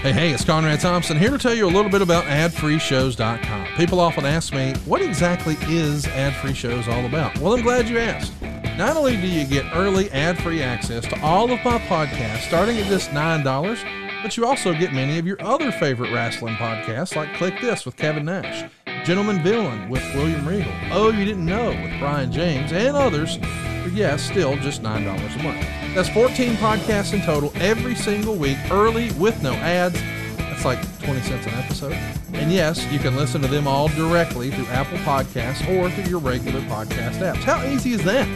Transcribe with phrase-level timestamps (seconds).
[0.00, 3.66] Hey, hey, it's Conrad Thompson here to tell you a little bit about adfreeshows.com.
[3.76, 7.36] People often ask me, what exactly is Ad Free Shows all about?
[7.40, 8.32] Well, I'm glad you asked.
[8.76, 12.78] Not only do you get early ad free access to all of my podcasts starting
[12.78, 17.34] at just $9, but you also get many of your other favorite wrestling podcasts like
[17.34, 18.70] Click This with Kevin Nash,
[19.04, 23.36] Gentleman Villain with William Regal, Oh You Didn't Know with Brian James, and others
[23.82, 25.66] for, yes, still just $9 a month.
[25.94, 30.00] That's 14 podcasts in total every single week, early with no ads.
[30.36, 31.92] That's like 20 cents an episode.
[32.32, 36.20] And yes, you can listen to them all directly through Apple Podcasts or through your
[36.20, 37.44] regular podcast apps.
[37.44, 38.28] How easy is that?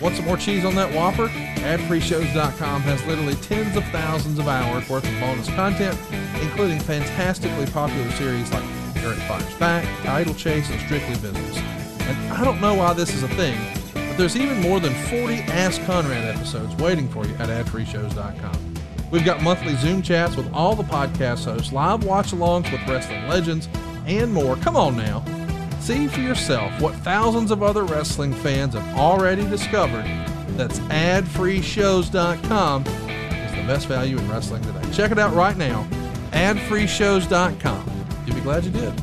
[0.00, 1.28] Want some more cheese on that Whopper?
[1.28, 5.98] AdFreeShows.com has literally tens of thousands of hours worth of bonus content,
[6.42, 8.62] including fantastically popular series like
[8.96, 11.56] Eric Fires Back, Title Chase, and Strictly Business.
[12.02, 13.58] And I don't know why this is a thing,
[13.94, 18.74] but there's even more than 40 Ask Conrad episodes waiting for you at AdFreeShows.com.
[19.10, 23.26] We've got monthly Zoom chats with all the podcast hosts, live watch alongs with wrestling
[23.28, 23.68] legends,
[24.06, 24.56] and more.
[24.56, 25.24] Come on now.
[25.86, 30.04] See for yourself what thousands of other wrestling fans have already discovered.
[30.56, 34.82] That's adfreeshows.com is the best value in wrestling today.
[34.92, 35.86] Check it out right now.
[36.32, 37.90] Adfreeshows.com.
[38.26, 39.00] You'll be glad you did.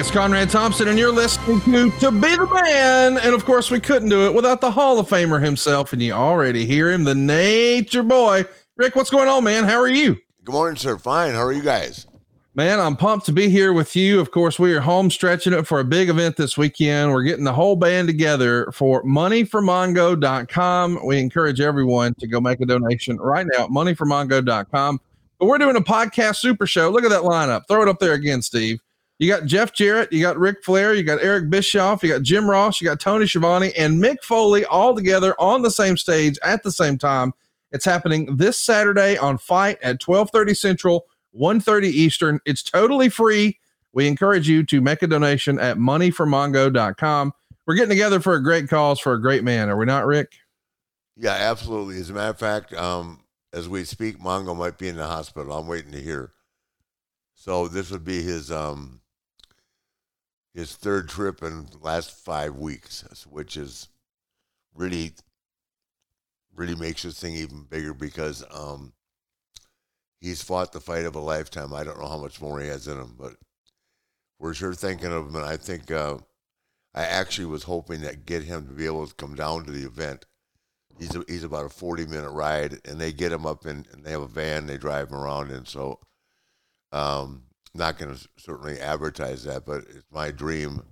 [0.00, 3.18] It's Conrad Thompson, and you're listening to To Be the Man.
[3.18, 6.14] And of course, we couldn't do it without the Hall of Famer himself, and you
[6.14, 8.46] already hear him, the nature boy.
[8.76, 9.64] Ric, what's going on, man?
[9.64, 10.16] How are you?
[10.44, 10.96] Good morning, sir.
[10.96, 11.34] Fine.
[11.34, 12.06] How are you guys?
[12.54, 14.20] Man, I'm pumped to be here with you.
[14.20, 17.12] Of course, we are home stretching it for a big event this weekend.
[17.12, 21.00] We're getting the whole band together for moneyformongo.com.
[21.04, 24.98] We encourage everyone to go make a donation right now at moneyformongo.com.
[25.38, 26.88] But we're doing a podcast super show.
[26.88, 27.68] Look at that lineup.
[27.68, 28.80] Throw it up there again, Steve.
[29.20, 32.48] You got Jeff Jarrett, you got Ric Flair, you got Eric Bischoff, you got Jim
[32.48, 36.62] Ross, you got Tony Schiavone, and Mick Foley all together on the same stage at
[36.62, 37.34] the same time.
[37.70, 42.40] It's happening this Saturday on FITE at 12:30 Central, 1:30 Eastern.
[42.46, 43.58] It's totally free.
[43.92, 47.34] We encourage you to make a donation at moneyformongo.com.
[47.66, 49.68] We're getting together for a great cause for a great man.
[49.68, 50.32] Are we not, Ric?
[51.18, 51.98] Yeah, absolutely.
[51.98, 53.20] As a matter of fact, um,
[53.52, 55.52] as we speak, Mongo might be in the hospital.
[55.52, 56.32] I'm waiting to hear.
[57.34, 58.99] So this would be his um,
[60.54, 63.88] his third trip in the last five weeks, which is
[64.74, 65.12] really
[66.54, 68.92] really makes this thing even bigger because um,
[70.20, 71.72] he's fought the fight of a lifetime.
[71.72, 73.34] I don't know how much more he has in him, but
[74.38, 75.36] we're sure thinking of him.
[75.36, 76.18] And I think uh,
[76.94, 79.86] I actually was hoping that get him to be able to come down to the
[79.86, 80.26] event.
[80.98, 84.04] He's a, he's about a forty minute ride, and they get him up in and
[84.04, 86.00] they have a van they drive him around and So
[86.92, 87.44] um,
[87.74, 90.82] not going to certainly advertise that, but it's my dream.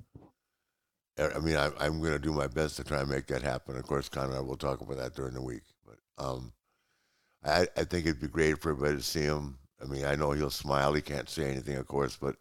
[1.19, 3.77] I mean, I, am going to do my best to try and make that happen.
[3.77, 6.53] Of course, Conrad will talk about that during the week, but um,
[7.45, 9.59] I, I think it'd be great for everybody to see him.
[9.83, 10.93] I mean, I know he'll smile.
[10.93, 12.37] He can't say anything, of course, but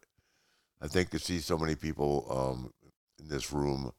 [0.82, 2.72] I think to see so many people um,
[3.20, 3.92] in this room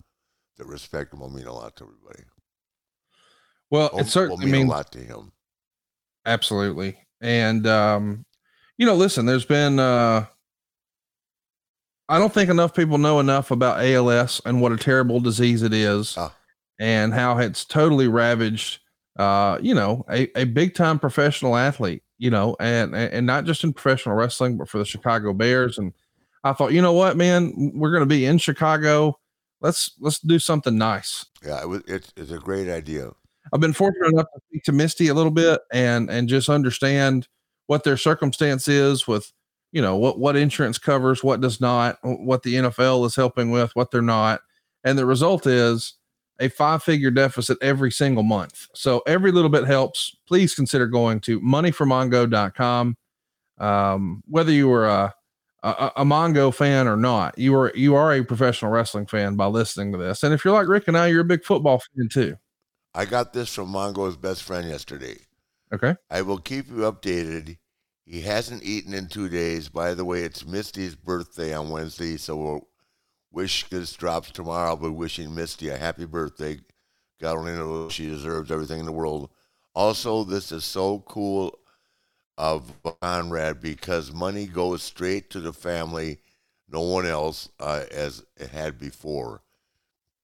[0.58, 2.25] that respect him will mean a lot to everybody.
[3.70, 5.32] Well, it certainly will mean means a lot to him.
[6.25, 6.99] Absolutely.
[7.20, 8.25] And um,
[8.79, 10.27] you know, listen, there's been uh
[12.09, 15.75] I don't think enough people know enough about ALS and what a terrible disease it
[15.75, 16.35] is Ah.
[16.81, 18.81] and how it's totally ravaged
[19.19, 23.65] uh, you know, a, a big time professional athlete, you know, and and not just
[23.65, 25.77] in professional wrestling, but for the Chicago Bears.
[25.77, 25.93] And
[26.45, 29.19] I thought, you know what, man, we're gonna be in Chicago
[29.61, 31.27] let's let's do something nice.
[31.45, 33.11] Yeah, it was, it's, it's a great idea.
[33.53, 37.29] I've been fortunate enough to speak to Misty a little bit and and just understand
[37.69, 39.32] what their circumstance is with
[39.70, 43.70] you know what what insurance covers, what does not, what the NFL is helping with,
[43.76, 44.41] what they're not,
[44.82, 45.94] and the result is
[46.41, 48.67] a five figure deficit every single month.
[48.75, 50.17] So every little bit helps.
[50.26, 52.97] Please consider going to moneyformongo.com.
[53.59, 55.12] Um, whether you were a,
[55.65, 59.47] a, a Mongo fan or not, you are you are a professional wrestling fan by
[59.47, 60.23] listening to this.
[60.23, 62.37] And if you're like Ric and I, you're a big football fan too.
[62.94, 65.28] I got this from Mongo's best friend yesterday.
[65.73, 65.94] Okay.
[66.11, 67.59] I will keep you updated.
[68.05, 69.69] He hasn't eaten in two days.
[69.69, 72.69] By the way, it's Misty's birthday on Wednesday, so we'll
[73.31, 74.70] wish this drops tomorrow.
[74.70, 76.59] I'll be wishing Misty a happy birthday.
[77.20, 79.31] God only knows she deserves everything in the world.
[79.75, 81.59] Also, this is so cool
[82.38, 82.73] of
[83.03, 86.19] Conrad because money goes straight to the family,
[86.69, 89.43] no one else, uh, as it had before.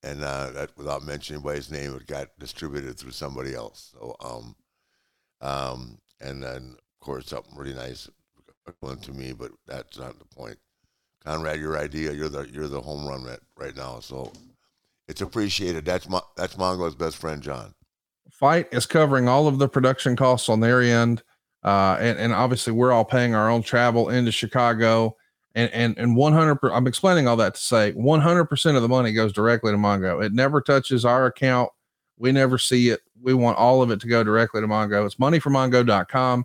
[0.02, 3.94] And uh, that, without mentioning anybody's name, it got distributed through somebody else.
[3.98, 4.54] So, um,
[5.40, 8.08] um, and then of course something really nice
[8.80, 10.56] went to me, but that's not the point.
[11.24, 14.00] Conrad, your idea, you're the you're the home run right, right now.
[14.00, 14.32] So
[15.08, 15.84] it's appreciated.
[15.84, 17.74] That's my that's Mongo's best friend, John.
[18.30, 21.22] FITE is covering all of the production costs on their end.
[21.62, 25.16] Uh, and, and obviously we're all paying our own travel into Chicago
[25.54, 29.32] and, and, and 100, I'm explaining all that to say 100% of the money goes
[29.32, 30.24] directly to Mongo.
[30.24, 31.70] It never touches our account.
[32.16, 33.00] We never see it.
[33.20, 35.04] We want all of it to go directly to Mongo.
[35.04, 36.44] It's moneyformongo.com.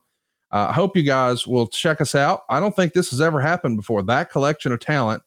[0.51, 2.41] Uh, I hope you guys will check us out.
[2.49, 4.01] I don't think this has ever happened before.
[4.03, 5.21] That collection of talent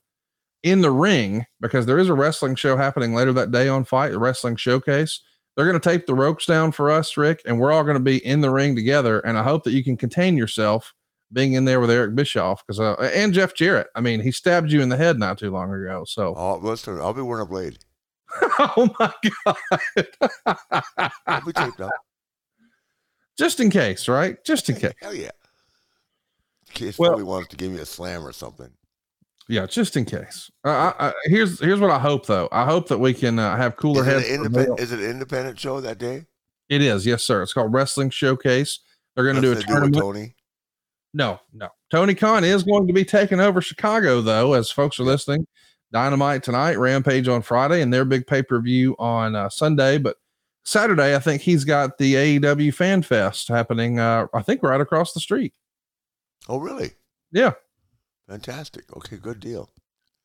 [0.63, 4.13] in the ring, because there is a wrestling show happening later that day on FITE,
[4.13, 5.21] the wrestling showcase.
[5.55, 8.01] They're going to tape the ropes down for us, Ric, and we're all going to
[8.01, 9.21] be in the ring together.
[9.21, 10.95] And I hope that you can contain yourself
[11.33, 13.89] being in there with Eric Bischoff because uh, and Jeff Jarrett.
[13.95, 16.05] I mean, he stabbed you in the head not too long ago.
[16.07, 17.79] So, oh, listen, I'll be wearing a blade.
[18.59, 19.13] oh my
[19.45, 19.57] god!
[21.47, 21.91] Be taped up.
[23.39, 24.43] Just in case, right?
[24.45, 24.93] Just in case.
[25.01, 25.31] Hell yeah.
[26.69, 28.71] In case Well- somebody wants to give me a slam or something.
[29.49, 30.51] Yeah, just in case.
[30.65, 32.49] Uh, I, I, here's here's what I hope though.
[32.53, 34.29] I hope that we can uh, have cooler Is it, heads.
[34.29, 36.27] independent, is it an independent show that day?
[36.69, 37.43] It is, yes, sir.
[37.43, 38.79] It's called Wrestling Showcase.
[39.15, 40.03] They're going to do a Nothing to do tournament.
[40.03, 40.37] Tony.
[41.13, 41.69] No, no.
[41.91, 45.47] Tony Khan is going to be taking over Chicago, though, as folks are listening.
[45.93, 49.99] Dynamite tonight, Rampage on Friday, and their big pay per view on uh, Sunday.
[49.99, 50.17] But
[50.65, 53.99] Saturday, I think he's got the AEW Fan Fest happening.
[53.99, 55.53] Uh, I think right across the street.
[56.49, 56.93] Oh, really?
[57.31, 57.53] Yeah.
[58.29, 58.85] Fantastic.
[58.97, 59.71] Okay, good deal.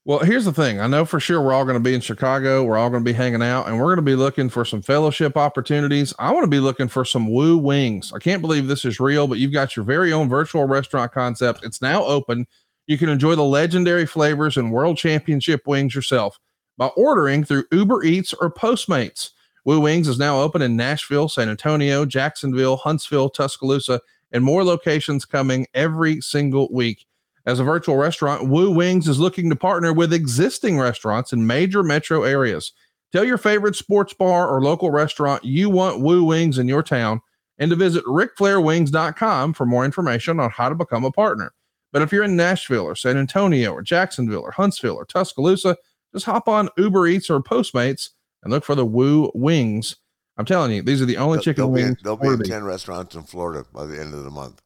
[0.06, 0.80] Well, here's the thing.
[0.80, 2.64] I know for sure we're all going to be in Chicago.
[2.64, 4.82] We're all going to be hanging out, and we're going to be looking for some
[4.82, 6.14] fellowship opportunities.
[6.18, 8.14] I want to be looking for some Woo Wings.
[8.16, 11.66] I can't believe this is real, but you've got your very own virtual restaurant concept.
[11.66, 12.48] It's now open.
[12.88, 16.40] You can enjoy the legendary flavors and world championship wings yourself
[16.78, 19.32] by ordering through Uber Eats or Postmates.
[19.66, 24.00] Woo Wings is now open in Nashville, San Antonio, Jacksonville, Huntsville, Tuscaloosa,
[24.32, 27.06] and more locations coming every single week.
[27.46, 31.84] As a virtual restaurant, Woo Wings is looking to partner with existing restaurants in major
[31.84, 32.72] metro areas.
[33.12, 37.20] Tell your favorite sports bar or local restaurant you want Woo Wings in your town
[37.58, 41.52] and to visit rickflairwings.com for more information on how to become a partner.
[41.94, 45.78] But if you're in Nashville or San Antonio or Jacksonville or Huntsville or Tuscaloosa,
[46.14, 48.10] just hop on Uber Eats or Postmates
[48.44, 49.96] and look for the Woo Wings.
[50.38, 52.02] I'm telling you, these are the only They'll- chicken they'll be, in, wings.
[52.04, 54.62] they'll be in 10 restaurants in Florida by the end of the month.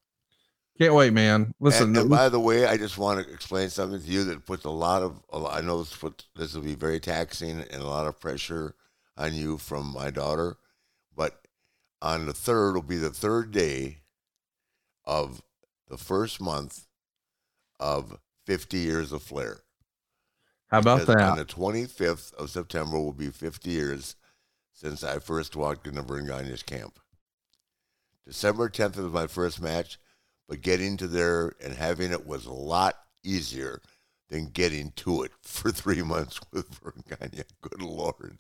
[0.79, 1.53] Can't wait, man.
[1.59, 4.45] Listen, and, and by the way, I just want to explain something to you that
[4.45, 5.95] puts a lot of, a lot- I know this,
[6.35, 8.73] this will be very taxing and a lot of pressure
[9.15, 10.57] on you from my daughter,
[11.15, 11.45] but
[12.01, 13.99] on the third will be the third day
[15.05, 15.41] of
[15.87, 16.87] the first month
[17.81, 19.57] of 50 years of Flair.
[20.69, 21.29] how about Because that?
[21.31, 24.15] On the 25th of September will be 50 years
[24.73, 26.97] since I first walked into Verne Gagne's camp.
[28.25, 29.97] December 10th was my first match,
[30.47, 33.81] but getting to there and having it was a lot easier
[34.29, 37.43] than getting to it for three months with Verne Gagne.
[37.61, 38.38] Good Lord.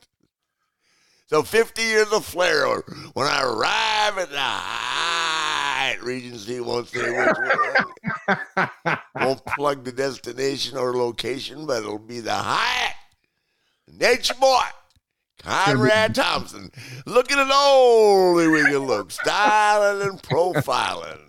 [1.27, 2.65] So 50 years of flair.
[3.13, 4.35] When I arrive at the
[6.01, 8.37] Regency, won't say which
[9.15, 12.95] won't plug the destination or location, but it'll be the Hyatt.
[13.99, 14.61] Nature Boy.
[15.39, 16.71] Conrad Thompson.
[17.05, 19.11] Looking at only we can look.
[19.11, 21.19] Styling and profiling.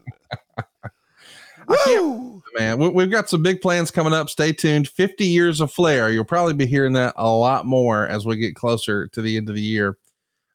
[1.66, 2.32] Woo!
[2.58, 2.78] man.
[2.78, 4.30] We, we've got some big plans coming up.
[4.30, 4.88] Stay tuned.
[4.88, 6.10] 50 years of flair.
[6.10, 9.48] You'll probably be hearing that a lot more as we get closer to the end
[9.48, 9.96] of the year.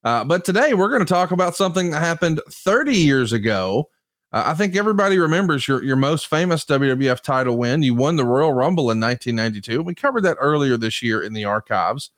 [0.03, 3.89] Uh, but today we're going to talk about something that happened 30 years ago.
[4.31, 7.81] Uh, I think everybody remembers your, your most famous WWF title win.
[7.81, 9.81] You won the Royal Rumble in 1992.
[9.81, 12.11] We covered that earlier this year in the archives.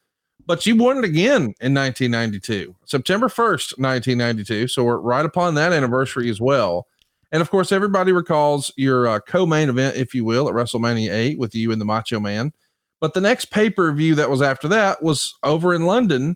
[0.45, 4.67] But you won it again in 1992, September 1st, 1992.
[4.67, 6.88] So we're right upon that anniversary as well.
[7.31, 11.12] And of course, everybody recalls your uh, co main event, if you will, at WrestleMania
[11.12, 12.51] 8 with you and the Macho Man.
[13.00, 16.36] But the next pay per view that was after that was over in London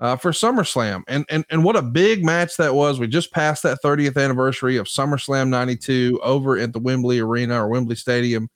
[0.00, 1.02] uh, for SummerSlam.
[1.08, 2.98] And, and, and what a big match that was.
[2.98, 7.68] We just passed that 30th anniversary of SummerSlam 92 over at the Wembley Arena or
[7.68, 8.48] Wembley Stadium.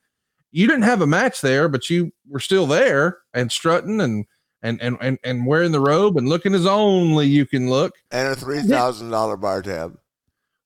[0.51, 4.27] You didn't have a match there, but you were still there and strutting and
[4.63, 7.95] and and and, and wearing the robe and looking as only you can look.
[8.11, 9.99] And a three thousand dollar bar tab.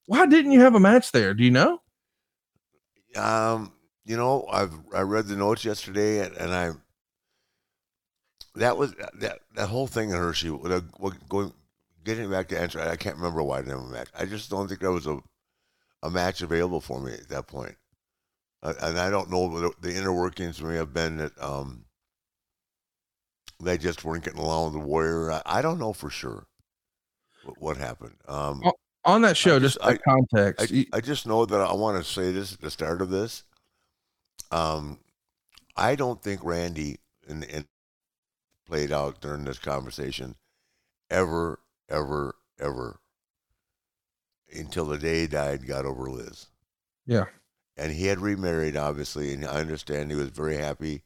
[0.06, 1.35] Why didn't you have a match there?
[1.35, 1.80] Do you know?
[3.16, 3.73] Um,
[4.04, 6.73] you know, I've I read the notes yesterday, and, and I
[8.56, 10.48] that was that that whole thing in Hershey.
[11.28, 11.52] Going
[12.04, 14.08] getting back to answer, I can't remember why I didn't have a match.
[14.18, 15.18] I just don't think there was a
[16.02, 17.76] a match available for me at that point,
[18.62, 21.84] uh, and I don't know the, the inner workings may have been that um,
[23.62, 25.32] they just weren't getting along with the Warrior.
[25.32, 26.46] I, I don't know for sure
[27.44, 28.16] what, what happened.
[28.28, 28.62] Um,
[29.04, 32.10] on that show, just, just I, context, I, I, just know that I want to
[32.10, 33.44] say this at the start of this.
[34.50, 34.98] Um,
[35.76, 36.98] I don't think Randy
[37.28, 37.66] and, and
[38.66, 40.35] played out during this conversation
[41.11, 43.00] ever, ever, ever
[44.52, 46.46] until the day he died got over Liz.
[47.06, 47.26] Yeah.
[47.76, 51.02] And he had remarried, obviously, and I understand he was very happy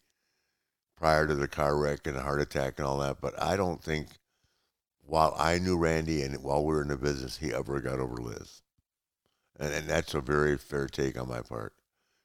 [0.97, 3.21] prior to the car wreck and the heart attack and all that.
[3.21, 4.09] But I don't think,
[5.03, 8.17] while I knew Randy and while we were in the business, he ever got over
[8.17, 8.63] Liz.
[9.59, 11.75] And, and that's a very fair take on my part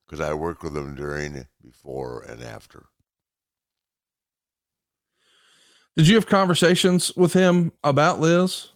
[0.05, 2.85] because I worked with him during, before, and after.
[5.97, 8.69] Did you have conversations with him about Liz?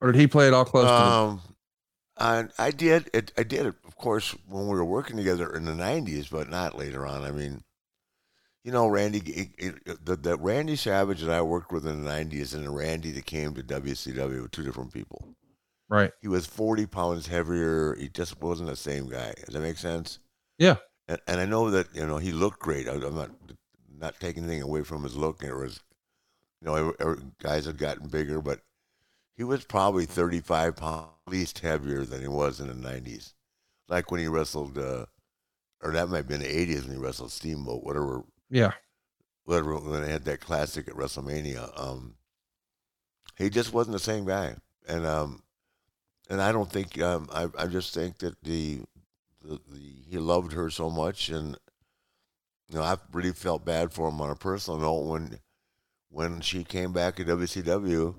[0.00, 1.48] Or did he play it all close um, to
[2.18, 3.10] I, I did.
[3.14, 6.50] It, I did it, of course, when we were working together in the 90s, but
[6.50, 7.24] not later on.
[7.24, 7.62] I mean,
[8.64, 12.10] you know, Randy, it, it, the, the Randy Savage that I worked with in the
[12.10, 15.24] 90s and the Randy that came to WCW were two different people.
[15.88, 16.12] Right.
[16.20, 17.94] He was 40 pounds heavier.
[17.94, 19.32] He just wasn't the same guy.
[19.46, 20.18] Does that make sense?
[20.58, 20.76] Yeah.
[21.06, 22.88] And, and I know that, you know, he looked great.
[22.88, 23.30] I, am not
[23.98, 25.42] not taking anything away from his look.
[25.42, 25.80] It was,
[26.60, 28.60] you know, guys had gotten bigger, but
[29.36, 33.34] he was probably 35 pounds, at least heavier than he was in the 90s.
[33.88, 35.06] Like when he wrestled, uh,
[35.82, 38.72] or that might have been the 80s when he wrestled Steamboat, whatever yeah.
[39.44, 41.70] Whatever when they had that classic at WrestleMania.
[41.80, 42.16] Um,
[43.36, 45.42] he just wasn't the same guy, and um,
[46.28, 48.80] and I don't think um, I I just think that the,
[49.42, 51.56] the, the he loved her so much, and
[52.68, 55.38] you know I really felt bad for him on a personal note when
[56.10, 58.14] when she came back to WCW.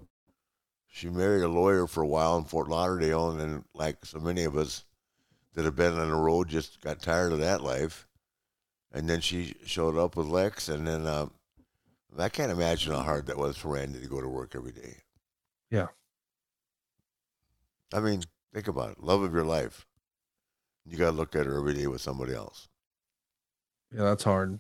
[0.92, 4.44] She married a lawyer for a while in Fort Lauderdale, and then like so many
[4.44, 4.86] of us
[5.54, 8.08] that have been on the road, just got tired of that life
[8.92, 11.28] and then she showed up with Lex, and then uh,
[12.18, 14.98] I can't imagine how hard that was for Randy to go to work every day.
[15.70, 15.88] Yeah.
[17.94, 19.04] I mean, think about it.
[19.04, 19.86] Love of your life.
[20.86, 22.68] You got to look at her every day with somebody else.
[23.92, 24.60] Yeah, that's hard.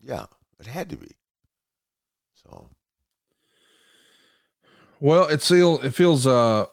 [0.00, 0.26] Yeah,
[0.58, 1.10] it had to be.
[2.34, 2.68] So.
[5.00, 6.66] Well, it feels it feels uh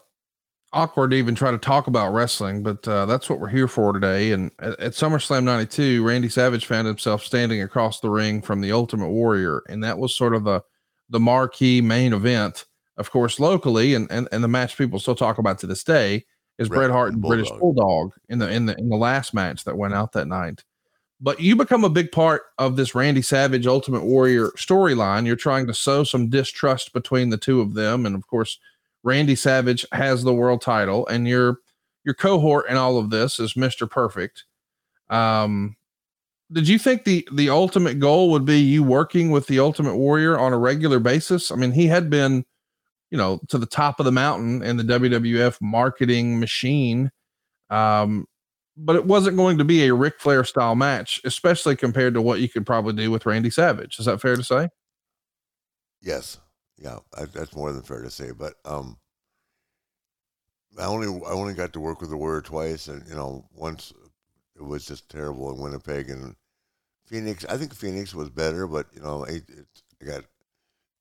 [0.72, 3.92] awkward to even try to talk about wrestling, but uh, that's what we're here for
[3.92, 4.32] today.
[4.32, 8.72] And at, at, SummerSlam 92, Randy Savage found himself standing across the ring from the
[8.72, 9.62] Ultimate Warrior.
[9.68, 10.62] And that was sort of the,
[11.08, 13.94] the marquee main event, of course, locally.
[13.94, 16.26] And, and, and the match people still talk about to this day
[16.58, 17.38] is Red, Bret Hart and Bulldog.
[17.38, 20.64] British Bulldog in the, in the, in the last match that went out that night.
[21.20, 25.26] But you become a big part of this Randy Savage Ultimate Warrior storyline.
[25.26, 28.06] You're trying to sow some distrust between the two of them.
[28.06, 28.58] And of course,
[29.02, 31.58] Randy Savage has the world title, and your
[32.04, 33.90] your cohort in all of this is Mr.
[33.90, 34.44] Perfect.
[35.10, 35.76] Um,
[36.52, 40.38] did you think the the ultimate goal would be you working with the Ultimate Warrior
[40.38, 41.50] on a regular basis?
[41.50, 42.44] I mean, he had been,
[43.10, 47.10] you know, to the top of the mountain in the WWF marketing machine.
[47.70, 48.26] Um,
[48.78, 52.40] but it wasn't going to be a Ric Flair style match, especially compared to what
[52.40, 53.98] you could probably do with Randy Savage.
[53.98, 54.68] Is that fair to say?
[56.00, 56.38] Yes
[56.80, 58.30] yeah, I, that's more than fair to say.
[58.30, 58.98] But um,
[60.78, 63.92] I only I only got to work with the word twice, and you know, once
[64.56, 66.34] it was just terrible in Winnipeg and
[67.06, 67.44] Phoenix.
[67.48, 69.66] I think Phoenix was better, but you know, it, it
[70.02, 70.24] I got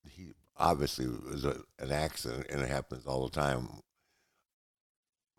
[0.09, 3.69] he obviously was a, an accident, and it happens all the time.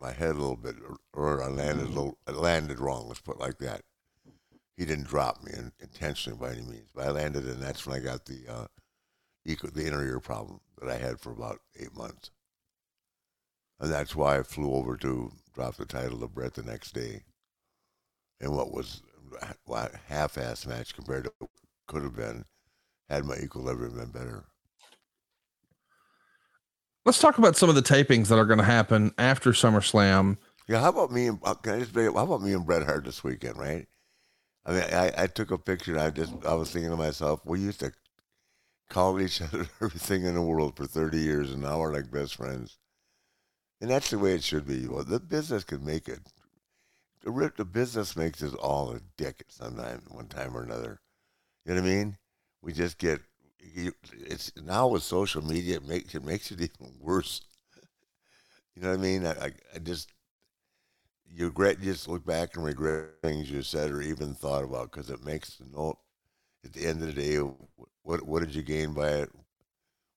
[0.01, 0.75] My head a little bit,
[1.13, 3.07] or I landed a little, I landed wrong.
[3.07, 3.81] Let's put it like that.
[4.77, 7.99] He didn't drop me in, intentionally by any means, but I landed, and that's when
[7.99, 8.67] I got the uh,
[9.45, 12.31] the inner ear problem that I had for about eight months.
[13.79, 17.23] And that's why I flew over to drop the title of Bret the next day
[18.39, 19.01] in what was
[20.07, 21.49] half-ass match compared to what
[21.87, 22.45] could have been
[23.09, 24.45] had my equilibrium been better.
[27.09, 30.37] Let's talk about some of the tapings that are going to happen after SummerSlam.
[30.67, 33.03] Yeah, how about me and uh, can I just how about me and Bret Hart
[33.03, 33.87] this weekend, right?
[34.63, 35.97] I mean, I, I took a picture.
[35.97, 37.93] I just I was thinking to myself, we used to
[38.91, 42.35] call each other everything in the world for thirty years, and now we're like best
[42.35, 42.77] friends.
[43.81, 44.87] And that's the way it should be.
[44.87, 46.19] Well, the business can make it.
[47.23, 51.01] The, the business makes us all a dick at some time, one time or another.
[51.65, 52.17] You know what I mean?
[52.61, 53.21] We just get
[53.59, 57.41] it's now with social media, it makes it makes it even worse.
[58.75, 59.25] You know what I mean?
[59.25, 60.11] I, I, I just
[61.27, 64.91] you regret you just look back and regret things you said or even thought about
[64.91, 65.99] because it makes no.
[66.65, 67.37] At the end of the day,
[68.03, 69.29] what what did you gain by it?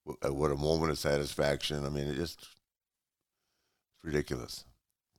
[0.04, 1.86] What a moment of satisfaction!
[1.86, 4.64] I mean, it just it's ridiculous.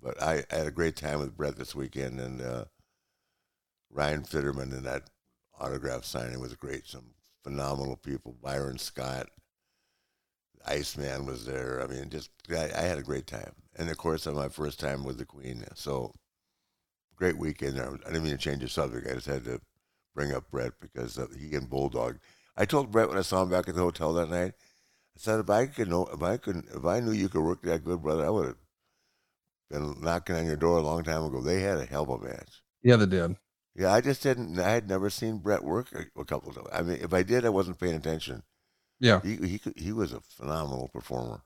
[0.01, 2.65] But I, I had a great time with bret this weekend, and uh,
[3.89, 5.09] Ryan Fitterman and that
[5.57, 6.85] autograph signing was great.
[6.87, 8.35] Some phenomenal people.
[8.41, 9.27] Byron Scott,
[10.65, 11.81] Iceman was there.
[11.81, 14.79] I mean, just I, I, had a great time, and of course, on my first
[14.79, 15.63] time with the Queen.
[15.75, 16.13] So
[17.15, 17.91] great weekend there.
[17.91, 19.07] I didn't mean to change the subject.
[19.07, 19.59] I just had to
[20.15, 22.19] bring up Bret because uh, he and Bulldog.
[22.55, 24.53] I told Bret when I saw him back at the hotel that night.
[25.15, 27.61] I said, if I could know, if I could, if I knew you could work
[27.63, 28.57] that good, brother, I would have
[29.69, 31.41] been knocking on your door a long time ago.
[31.41, 32.61] They had a hell of a match.
[32.81, 33.35] Yeah, they did.
[33.75, 34.59] Yeah, I just didn't.
[34.59, 36.67] I had never seen Bret work a, a couple of times.
[36.71, 38.43] I mean, if I did, I wasn't paying attention.
[38.99, 41.41] Yeah, he he he was a phenomenal performer.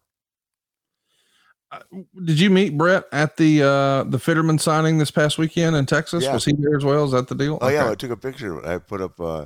[1.72, 1.80] Uh,
[2.24, 6.24] did you meet Bret at the uh the Fitterman signing this past weekend in Texas?
[6.24, 6.34] Yeah.
[6.34, 7.06] Was he there as well?
[7.06, 7.58] Is that the deal?
[7.62, 7.76] Oh okay.
[7.76, 8.66] yeah, I took a picture.
[8.66, 9.20] I put up.
[9.20, 9.46] uh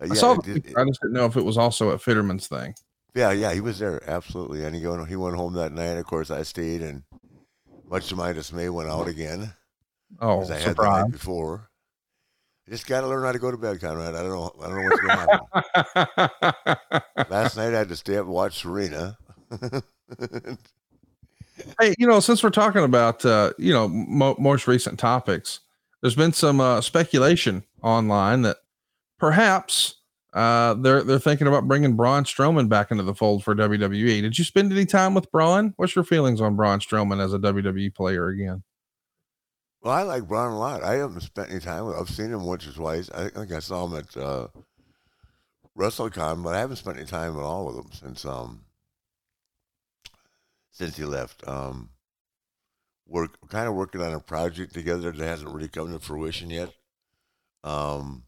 [0.00, 0.32] yeah, I saw.
[0.32, 2.74] I, did, I just didn't know if it was also at Fitterman's thing.
[3.14, 5.96] Yeah, yeah, he was there absolutely, and he went he went home that night.
[5.96, 7.04] Of course, I stayed, and
[7.88, 9.52] much to my dismay, went out again.
[10.20, 10.64] Oh, I surprise.
[10.64, 11.70] had the night before.
[12.66, 14.14] I just got to learn how to go to bed, Conrad.
[14.14, 14.52] I don't know.
[14.62, 15.18] I don't know what's going
[15.94, 17.02] to happen.
[17.30, 19.18] Last night I had to stay up and watch Serena.
[21.80, 25.60] hey, you know, since we're talking about uh, you know mo- most recent topics,
[26.00, 28.56] there's been some uh, speculation online that
[29.18, 29.96] perhaps
[30.32, 34.22] uh, they're they're thinking about bringing Braun Strowman back into the fold for WWE.
[34.22, 35.74] Did you spend any time with Braun?
[35.76, 38.62] What's your feelings on Braun Strowman as a WWE player again?
[39.84, 40.82] Well, I like Braun a lot.
[40.82, 41.96] I haven't spent any time with.
[41.96, 43.10] I've seen him once or twice.
[43.10, 44.48] I think I saw him at uh,
[45.78, 48.62] WrestleCon, but I haven't spent any time at all with him since um
[50.70, 51.46] since he left.
[51.46, 51.90] Um,
[53.06, 56.70] we're kind of working on a project together that hasn't really come to fruition yet.
[57.62, 58.24] Um,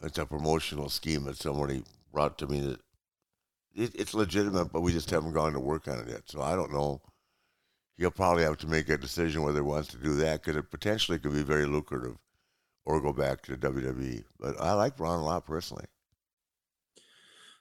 [0.00, 2.80] it's a promotional scheme that somebody brought to me that
[3.74, 6.22] it, it's legitimate, but we just haven't gone to work on it yet.
[6.26, 7.02] So I don't know
[8.00, 10.70] he'll probably have to make a decision whether he wants to do that because it
[10.70, 12.16] potentially could be very lucrative
[12.86, 14.24] or go back to the WWE.
[14.40, 15.84] But I like Braun a lot personally.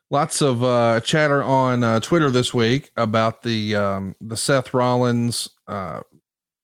[0.09, 5.49] Lots of uh, chatter on uh, Twitter this week about the um, the Seth Rollins
[5.67, 5.99] uh,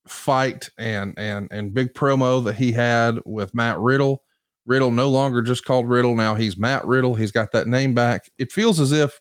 [0.08, 4.22] fight and and and big promo that he had with Matt Riddle.
[4.64, 7.14] Riddle no longer just called Riddle now he's Matt Riddle.
[7.14, 8.30] He's got that name back.
[8.38, 9.20] It feels as if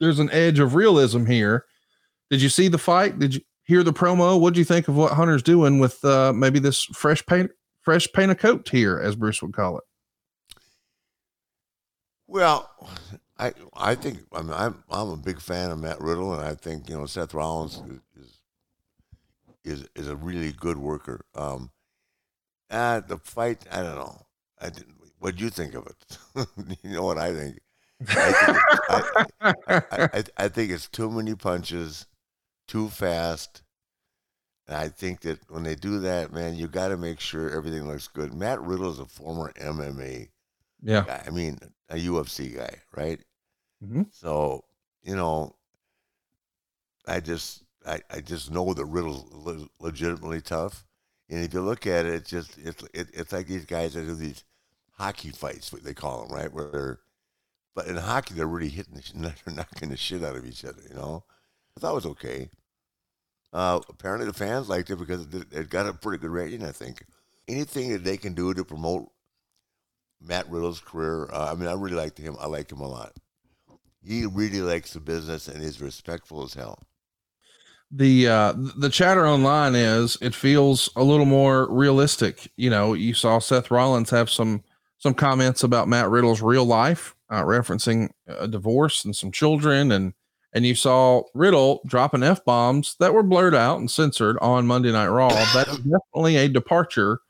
[0.00, 1.66] there's an edge of realism here.
[2.30, 3.20] Did you see the fight?
[3.20, 4.38] Did you hear the promo.
[4.40, 7.50] What do you think of what Hunter's doing with uh, maybe this fresh paint,
[7.80, 9.84] fresh paint of coat here, as Bruce would call it?
[12.26, 12.70] Well,
[13.38, 16.54] I I think I mean, I'm I'm a big fan of Matt Riddle, and I
[16.54, 17.82] think you know Seth Rollins
[18.16, 18.40] is
[19.64, 21.24] is is a really good worker.
[21.34, 21.70] Um,
[22.70, 24.26] and the fight, I don't know.
[24.60, 24.94] I didn't.
[25.18, 26.18] what do you think of it?
[26.82, 27.60] you know what I think.
[28.08, 32.06] I think, I, I, I think it's too many punches
[32.66, 33.62] too fast.
[34.66, 37.86] And I think that when they do that, man, you got to make sure everything
[37.86, 38.32] looks good.
[38.32, 40.28] Matt Riddle is a former MMA
[40.82, 41.04] yeah.
[41.06, 41.22] guy.
[41.26, 41.58] I mean,
[41.90, 43.20] a UFC guy, right?
[43.84, 44.02] Mm-hmm.
[44.10, 44.64] So,
[45.02, 45.54] you know,
[47.06, 50.84] I just, I, I just know that Riddle's le- legitimately tough.
[51.28, 54.06] And if you look at it, it's just, it's, it, it's like these guys that
[54.06, 54.44] do these
[54.92, 56.52] hockey fights, what they call them, right?
[56.52, 57.00] Where they're,
[57.74, 60.82] but in hockey, they're really hitting, the, they're knocking the shit out of each other,
[60.88, 61.24] you know?
[61.76, 62.50] I thought it was okay.
[63.52, 66.64] Uh, apparently, the fans liked it because it got a pretty good rating.
[66.64, 67.04] I think
[67.48, 69.10] anything that they can do to promote
[70.20, 71.28] Matt Riddle's career.
[71.32, 72.36] Uh, I mean, I really liked him.
[72.40, 73.12] I like him a lot.
[74.02, 76.78] He really likes the business and is respectful as hell.
[77.90, 82.50] The uh, the chatter online is it feels a little more realistic.
[82.56, 84.64] You know, you saw Seth Rollins have some
[84.98, 90.14] some comments about Matt Riddle's real life, uh, referencing a divorce and some children and
[90.54, 94.92] and you saw Riddle dropping F bombs that were blurred out and censored on Monday
[94.92, 95.28] Night Raw.
[95.54, 97.20] That is definitely a departure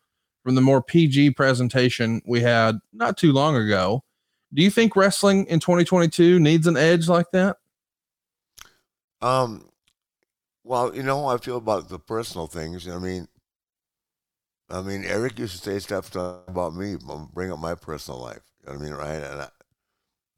[0.44, 4.04] from the more PG presentation we had not too long ago.
[4.52, 7.56] Do you think wrestling in 2022 needs an edge like that?
[9.20, 9.70] Um,
[10.62, 12.86] well, you know, I feel about the personal things.
[12.86, 13.26] I mean,
[14.70, 16.96] I mean, Eric used to say stuff about me,
[17.32, 18.42] bring up my personal life.
[18.60, 19.30] You know what I mean, right?
[19.30, 19.48] And I,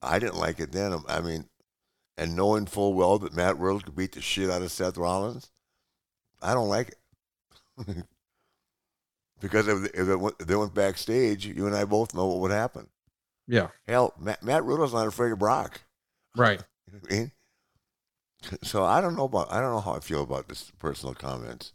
[0.02, 0.96] I didn't like it then.
[1.08, 1.46] I mean,
[2.16, 5.50] and knowing full well that Matt Riddle could beat the shit out of Seth Rollins,
[6.42, 7.96] I don't like it.
[9.40, 12.40] because if, if, it went, if they went backstage, you and I both know what
[12.40, 12.88] would happen.
[13.46, 13.68] Yeah.
[13.86, 15.82] Hell, Matt, Matt Riddle's not afraid of Brock.
[16.36, 16.62] Right.
[16.88, 17.32] You know I mean?
[18.62, 21.72] So I don't know about I don't know how I feel about this personal comments.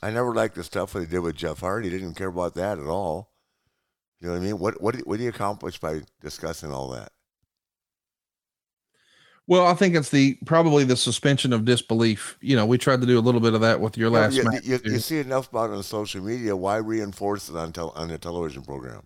[0.00, 1.90] I never liked the stuff that he did with Jeff Hardy.
[1.90, 3.32] Didn't care about that at all.
[4.20, 4.58] You know what I mean?
[4.58, 7.10] What what what do you accomplish by discussing all that?
[9.50, 12.38] Well, I think it's the probably the suspension of disbelief.
[12.40, 14.44] You know, we tried to do a little bit of that with your last you,
[14.44, 14.62] match.
[14.62, 16.54] You, you, see enough about it on social media.
[16.54, 19.02] Why reinforce it on tel- on a television program?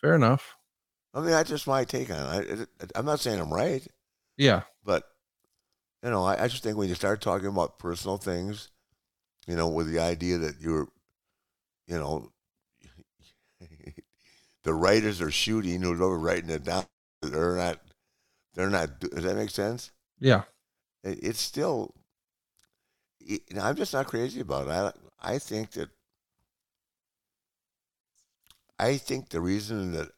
[0.00, 0.54] Fair enough.
[1.12, 2.68] I mean, that's just my take on it.
[2.80, 3.84] I, I'm not saying I'm right.
[4.36, 4.62] Yeah.
[4.84, 5.02] But
[6.04, 8.70] you know, I, I just think when you start talking about personal things,
[9.48, 10.86] you know, with the idea that you're,
[11.88, 12.30] you know,
[14.62, 16.84] the writers are shooting who's over writing it down.
[17.20, 17.80] They're not.
[18.54, 19.00] They're not.
[19.00, 19.90] Does that make sense?
[20.18, 20.42] Yeah.
[21.02, 21.94] It, it's still.
[23.20, 24.70] It, I'm just not crazy about it.
[25.20, 25.90] I I think that.
[28.78, 30.08] I think the reason that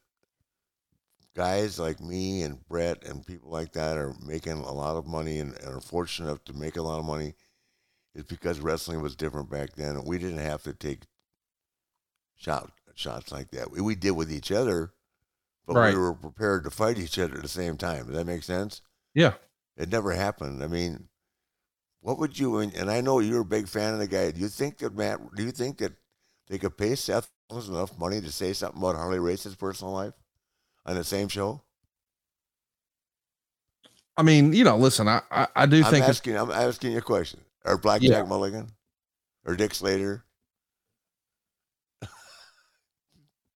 [1.35, 5.39] guys like me and Bret and people like that are making a lot of money
[5.39, 7.35] and, and, are fortunate enough to make a lot of money
[8.15, 10.05] is because wrestling was different back then.
[10.05, 11.03] We didn't have to take
[12.37, 13.71] shot, shots like that.
[13.71, 14.93] We, we did with each other,
[15.67, 15.95] but right.
[15.95, 18.07] we were prepared to fight each other at the same time.
[18.07, 18.83] Does that make sense?
[19.15, 19.35] Yeah.
[19.77, 20.63] It never happened.
[20.63, 21.09] I mean,
[22.01, 24.31] what would you, and I know you're a big fan of the guy.
[24.31, 25.93] Do you think that, Matt, do you think that
[26.49, 30.15] they could pay Seth enough money to say something about Harley Race's personal life?
[30.87, 31.63] on the same show?
[34.17, 36.99] I mean, you know, listen, I I, I do I'm think asking, I'm asking you
[36.99, 37.41] a question.
[37.65, 38.23] Or Blackjack yeah.
[38.25, 38.69] Mulligan,
[39.45, 40.25] or Dick Slater.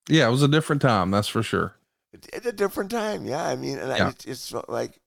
[0.09, 1.75] yeah, it was a different time, that's for sure.
[2.13, 3.47] It's a different time, yeah.
[3.47, 4.07] I mean, and yeah.
[4.07, 4.99] I, it's, it's, like,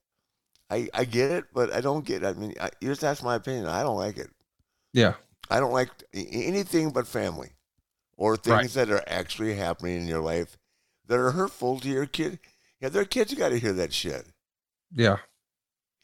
[0.70, 2.22] I I get it, but I don't get.
[2.22, 2.26] It.
[2.26, 3.66] I mean, I, you just ask my opinion.
[3.66, 4.30] I don't like it.
[4.92, 5.14] Yeah,
[5.50, 7.50] I don't like anything but family,
[8.16, 8.86] or things right.
[8.86, 10.56] that are actually happening in your life
[11.08, 12.38] that are hurtful to your kid.
[12.80, 14.26] Yeah, their kids got to hear that shit.
[14.94, 15.18] Yeah.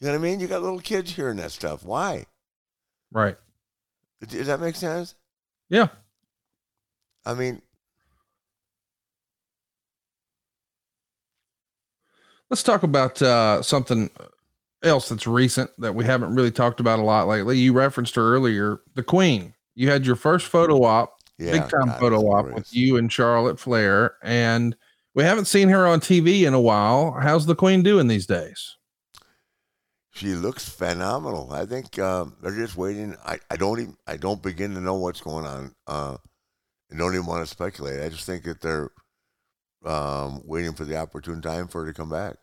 [0.00, 0.40] You know what I mean?
[0.40, 1.84] You got little kids hearing that stuff.
[1.84, 2.26] Why?
[3.10, 3.36] Right.
[4.26, 5.14] Does that make sense?
[5.68, 5.88] Yeah.
[7.24, 7.62] I mean,
[12.50, 14.10] let's talk about uh, something
[14.82, 17.58] else that's recent that we haven't really talked about a lot lately.
[17.58, 19.54] You referenced her earlier, the Queen.
[19.74, 23.12] You had your first photo op, yeah, big time God, photo op with you and
[23.12, 24.76] Charlotte Flair, and
[25.14, 27.12] we haven't seen her on TV in a while.
[27.12, 28.76] How's the Queen doing these days?
[30.12, 31.52] She looks phenomenal.
[31.52, 33.16] I think um, they're just waiting.
[33.24, 35.74] I, I don't even I don't begin to know what's going on.
[35.86, 36.16] Uh,
[36.92, 38.00] I don't even want to speculate.
[38.00, 38.90] I just think that they're
[39.88, 42.36] um, waiting for the opportune time for her to come back.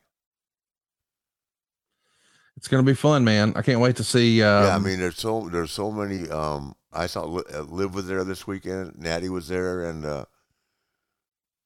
[2.58, 3.54] It's going to be fun, man.
[3.56, 4.42] I can't wait to see.
[4.42, 6.30] Um, yeah, I mean, there's so there's so many.
[6.30, 8.98] Um, I saw Liv was there this weekend.
[8.98, 10.26] Natty was there, and uh,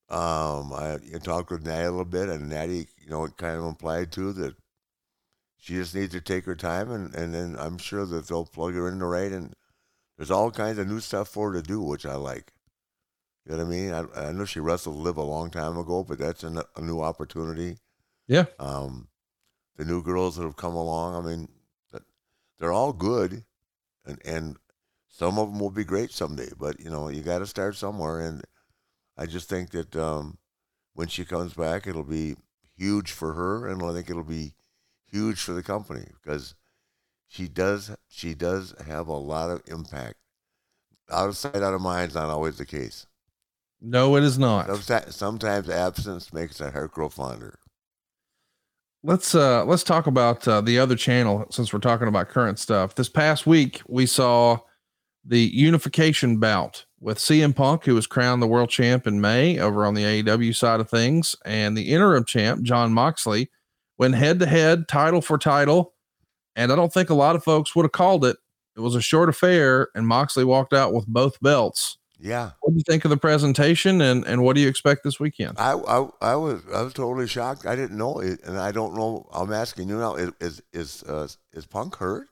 [0.10, 4.12] um, I talked with Natty a little bit, and Natty, you know, kind of implied
[4.12, 4.56] too that
[5.58, 8.74] she just needs to take her time, and, and then I'm sure that they'll plug
[8.74, 9.54] her in the right, and
[10.18, 12.52] there's all kinds of new stuff for her to do, which I like.
[13.50, 13.92] You know what I mean?
[13.92, 17.02] I, I know she wrestled live a long time ago, but that's a, a new
[17.02, 17.78] opportunity.
[18.28, 18.46] Yeah.
[18.60, 19.08] Um,
[19.76, 21.48] the new girls that have come along, I mean,
[22.60, 23.46] they're all good,
[24.06, 24.58] and and
[25.08, 26.50] some of them will be great someday.
[26.60, 28.44] But you know, you got to start somewhere, and
[29.18, 30.38] I just think that um,
[30.94, 32.36] when she comes back, it'll be
[32.78, 34.54] huge for her, and I think it'll be
[35.12, 36.54] huge for the company because
[37.28, 40.18] she does she does have a lot of impact.
[41.10, 43.08] Out of sight, out of mind is not always the case.
[43.82, 44.68] No, it is not.
[44.68, 47.60] Sometimes, sometimes absence makes a heart grow fonder.
[49.02, 52.96] Let's uh let's talk about uh, the other channel since we're talking about current stuff.
[52.96, 54.60] This past week we saw
[55.24, 59.86] the unification bout with CM Punk, who was crowned the world champ in May over
[59.86, 63.50] on the AEW side of things, and the interim champ, Jon Moxley,
[63.98, 65.94] went head to head, title for title.
[66.56, 68.36] And I don't think a lot of folks would have called it.
[68.76, 71.99] It was a short affair, and Moxley walked out with both belts.
[72.20, 72.52] Yeah.
[72.62, 75.58] What do you think of the presentation, and and what do you expect this weekend?
[75.58, 77.66] I I, I was I was totally shocked.
[77.66, 79.28] I didn't know it, and I don't know.
[79.32, 82.28] I'm asking you now: is is is, uh, is Punk hurt?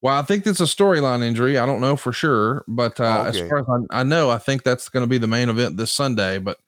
[0.00, 1.58] Well, I think it's a storyline injury.
[1.58, 3.40] I don't know for sure, but uh, oh, okay.
[3.42, 5.76] as far as I, I, know, I think that's going to be the main event
[5.76, 6.38] this Sunday.
[6.38, 6.58] But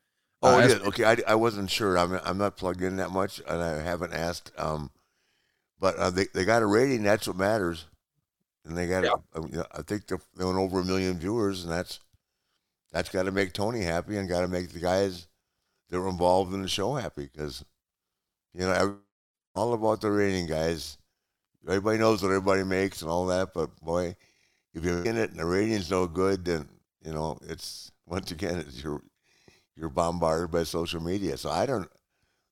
[0.44, 0.64] Oh, Uh, yeah.
[0.66, 1.96] as- Okay, I, I wasn't sure.
[1.98, 4.52] I'm I'm not plugged in that much, and I haven't asked.
[4.58, 4.90] Um,
[5.80, 7.02] but uh, they they got a rating.
[7.02, 7.86] That's what matters.
[8.64, 9.62] And they got, Yeah.
[9.72, 12.00] I think they're they went over a million viewers, and that's
[12.92, 15.26] that's got to make Tony happy, and got to make the guys
[15.90, 17.64] that were involved in the show happy, because
[18.54, 18.94] you know, every,
[19.54, 20.98] all about the rating, guys.
[21.66, 24.16] Everybody knows what everybody makes and all that, but boy,
[24.74, 26.68] if you're in it and the rating's no good, then
[27.02, 29.02] you know it's once again it's your
[29.76, 31.36] you're bombarded by social media.
[31.36, 31.88] So I don't.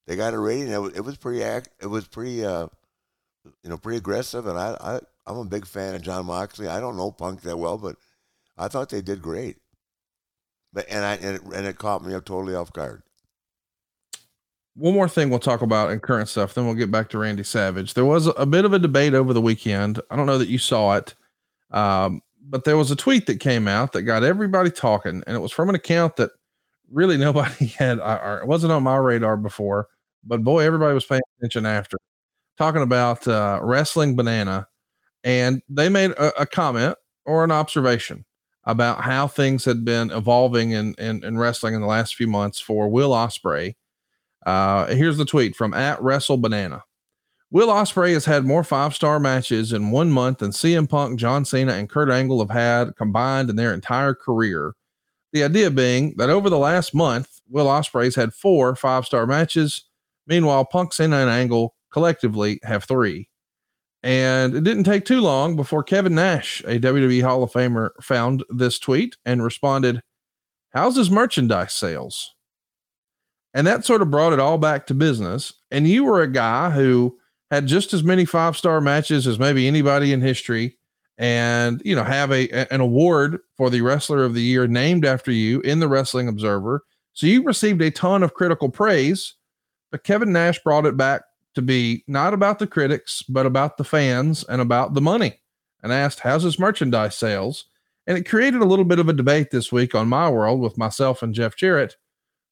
[0.07, 0.69] They got a rating.
[0.69, 1.43] It was, it was pretty.
[1.43, 2.45] Act, it was pretty.
[2.45, 2.69] Uh,
[3.63, 4.47] you know, pretty aggressive.
[4.47, 6.69] And I, I, I'm a big fan of Jon Moxley.
[6.69, 7.97] I don't know Punk that well, but
[8.59, 9.57] I thought they did great.
[10.73, 13.03] But and I and it, and it caught me up totally off guard.
[14.75, 17.45] one more thing we'll talk about in current stuff, then we'll get back to Randy
[17.45, 17.95] Savage.
[17.95, 20.01] There was a, bit of a debate over the weekend.
[20.11, 21.15] I don't know that you saw it,
[21.71, 25.41] um, but there was a tweet that came out that got everybody talking, and it
[25.41, 26.31] was from an account that
[26.91, 29.89] really nobody had, uh, or it wasn't on my radar before,
[30.25, 31.99] but boy, everybody was paying attention after.
[32.59, 34.69] Talking about uh, Wrestling Banana,
[35.25, 38.25] and they made a, a comment or an observation
[38.65, 42.61] about how things had been evolving in, in, in wrestling in the last few months
[42.61, 43.75] for Will Ospreay.
[44.47, 46.83] Uh, here's the tweet from at Wrestle Banana.
[47.51, 51.45] Will Ospreay has had more five star matches in one month than CM Punk, John
[51.45, 54.73] Cena, and Kurt Angle have had combined in their entire career.
[55.33, 59.85] The idea being that over the last month, Will Ospreay's had four five star matches.
[60.27, 63.29] Meanwhile, Punk, Cena, and Angle collectively have three.
[64.03, 68.43] And it didn't take too long before Kevin Nash, a WWE Hall of Famer, found
[68.51, 70.03] this tweet and responded,
[70.71, 72.35] How's his merchandise sales?
[73.55, 75.53] And that sort of brought it all back to business.
[75.71, 77.19] And you were a guy who
[77.51, 80.79] had just as many five star matches as maybe anybody in history
[81.19, 85.31] and you know have a an award for the wrestler of the year named after
[85.31, 89.35] you in the wrestling observer so you received a ton of critical praise
[89.91, 91.23] but kevin nash brought it back
[91.55, 95.41] to be not about the critics but about the fans and about the money
[95.83, 97.67] and asked how's his merchandise sales?
[98.07, 100.79] And it created a little bit of a debate this week on my world with
[100.79, 101.97] myself and jeff jarrett.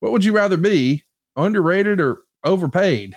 [0.01, 1.05] What would you rather be
[1.37, 3.17] underrated or overpaid?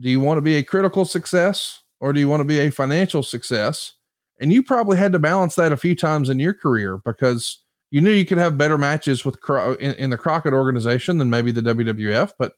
[0.00, 2.70] Do you want to be a critical success or do you want to be a
[2.70, 3.94] financial success?
[4.40, 7.58] And you probably had to balance that a few times in your career because
[7.90, 9.38] you knew you could have better matches with
[9.80, 12.52] in, in the Crockett organization than maybe the WWF, but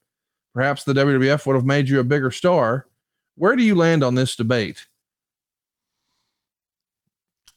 [0.54, 2.86] perhaps the WWF would have made you a bigger star.
[3.36, 4.86] Where do you land on this debate?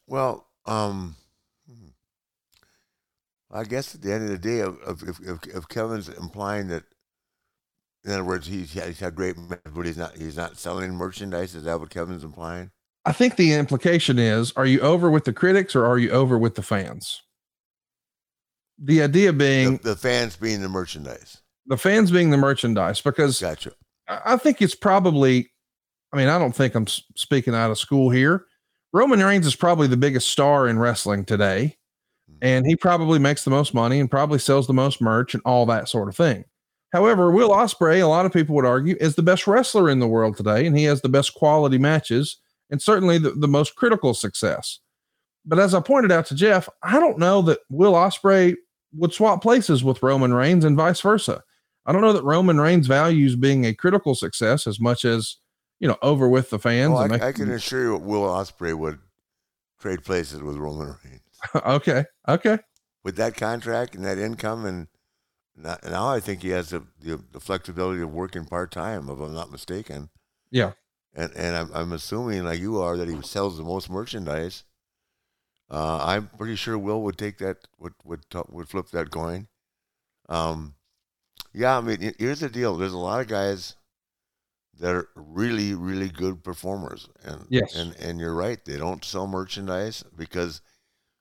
[0.07, 1.15] Well, um,
[1.67, 1.87] hmm.
[3.51, 6.83] I guess at the end of the day, if, if, if, if Kevin's implying that,
[8.05, 9.35] in other words, he's, he's had great,
[9.73, 11.55] but he's not he's not selling merchandise.
[11.55, 12.71] Is that what Kevin's implying?
[13.05, 16.37] I think the implication is are you over with the critics or are you over
[16.37, 17.21] with the fans?
[18.77, 21.42] The idea being The, the fans being the merchandise.
[21.67, 23.71] The fans being the merchandise, because Gotcha.
[24.07, 25.49] I think it's probably,
[26.11, 28.45] I mean, I don't think I'm speaking out of school here.
[28.91, 31.77] Roman Reigns is probably the biggest star in wrestling today,
[32.29, 32.39] mm-hmm.
[32.41, 35.65] and he probably makes the most money and probably sells the most merch and all
[35.65, 36.45] that sort of thing.
[36.91, 40.07] However, Will Ospreay, a lot of people would argue, is the best wrestler in the
[40.07, 42.37] world today, and he has the best quality matches
[42.69, 44.79] and certainly the, the most critical success.
[45.45, 48.55] But as I pointed out to Jeff, I don't know that Will Ospreay
[48.93, 51.43] would swap places with Roman Reigns and vice versa.
[51.85, 55.37] I don't know that Roman Reigns values being a critical success as much as
[55.79, 56.93] you know over with the fans.
[56.93, 58.99] Oh, I, I can assure you, Will Ospreay would
[59.79, 61.21] trade places with Roman Reigns
[61.65, 62.59] okay, okay,
[63.03, 64.87] with that contract and that income, and
[65.55, 69.19] now, now I think he has the, the, the flexibility of working part time, if
[69.19, 70.09] I'm not mistaken.
[70.51, 70.71] yeah.
[71.13, 74.63] and and I'm, I'm assuming like you are that he sells the most merchandise.
[75.69, 79.47] Uh, I'm pretty sure Will would take that would would would flip that coin.
[80.29, 80.75] Um,
[81.53, 82.75] yeah, I mean here's the deal.
[82.77, 83.75] There's a lot of guys
[84.79, 87.75] that are really really good performers, and Yes.
[87.75, 88.63] and and you're right.
[88.63, 90.61] They don't sell merchandise because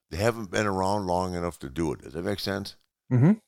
[0.09, 2.01] they haven't been around long enough to do it.
[2.01, 2.75] Does that make sense?
[3.11, 3.41] Mhm.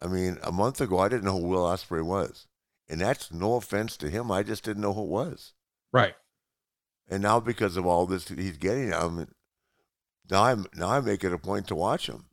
[0.00, 2.46] I mean, a month ago I didn't know who Will Ospreay was,
[2.88, 4.30] and that's no offense to him.
[4.30, 5.54] I just didn't know who it was.
[5.92, 6.14] Right.
[7.08, 9.28] And now because of all this he's getting, I mean,
[10.30, 12.26] now I'm now I make it a point to watch him.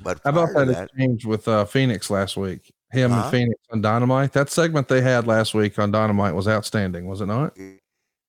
[0.00, 2.72] But How about that, that, exchange with uh, Phoenix last week?
[2.90, 3.22] Him Huh?
[3.22, 4.32] and Phoenix on Dynamite.
[4.32, 7.56] That segment they had last week on Dynamite was outstanding, was it not?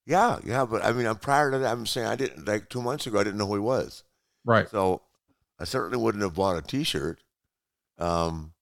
[0.05, 0.65] yeah, yeah.
[0.65, 1.71] But I mean, I'm prior to that.
[1.71, 3.19] I'm saying I didn't like two months ago.
[3.19, 4.03] I didn't know who he was,
[4.43, 4.69] Right.
[4.69, 5.01] so
[5.59, 7.21] I certainly wouldn't have bought a T-shirt.
[7.97, 8.53] Um,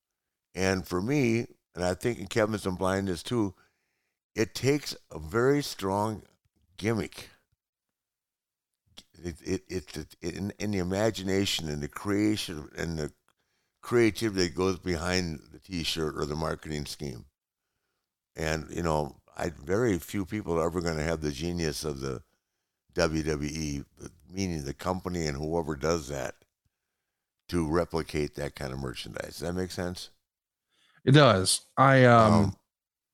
[0.54, 3.54] and for me, and I think in Kevin's implying blindness too,
[4.36, 6.22] it takes a very strong
[6.76, 7.30] gimmick.
[9.24, 13.10] It, it, it, it in, in the imagination and the creation and the
[13.80, 17.24] creativity that goes behind the T-shirt or the marketing scheme.
[18.36, 22.00] And you know, I very few people are ever going to have the genius of
[22.00, 22.22] the
[22.94, 23.84] WWE,
[24.30, 26.34] meaning the company and whoever does that,
[27.48, 29.38] to replicate that kind of merchandise.
[29.38, 30.10] Does that make sense?
[31.04, 31.66] It does.
[31.76, 32.56] I um, Um,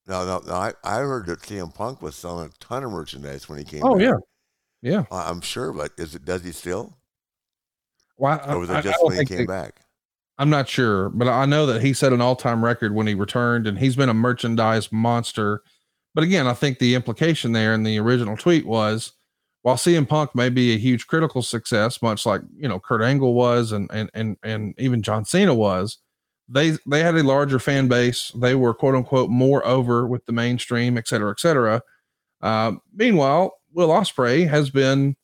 [0.06, 0.54] no, no, no.
[0.54, 3.82] I, I heard that CM Punk was selling a ton of merchandise when he came.
[3.84, 4.02] oh back.
[4.02, 4.14] yeah,
[4.82, 5.04] yeah.
[5.10, 6.24] I- I'm sure, but is it?
[6.24, 6.96] Does he still?
[8.16, 9.80] Well, I, Or was I- I it just don't when he came they- back?
[10.38, 13.66] I'm not sure, but I know that he set an all-time record when he returned,
[13.66, 15.62] and he's been a merchandise monster.
[16.14, 19.12] But again, I think the implication there in the original tweet was,
[19.60, 23.34] while CM Punk may be a huge critical success, much like you know Kurt Angle
[23.34, 25.98] was, and and and and even John Cena was,
[26.48, 28.32] they they had a larger fan base.
[28.34, 31.82] They were quote unquote more over with the mainstream, et cetera, et cetera.
[32.40, 35.16] Uh, meanwhile, Will Ospreay has been,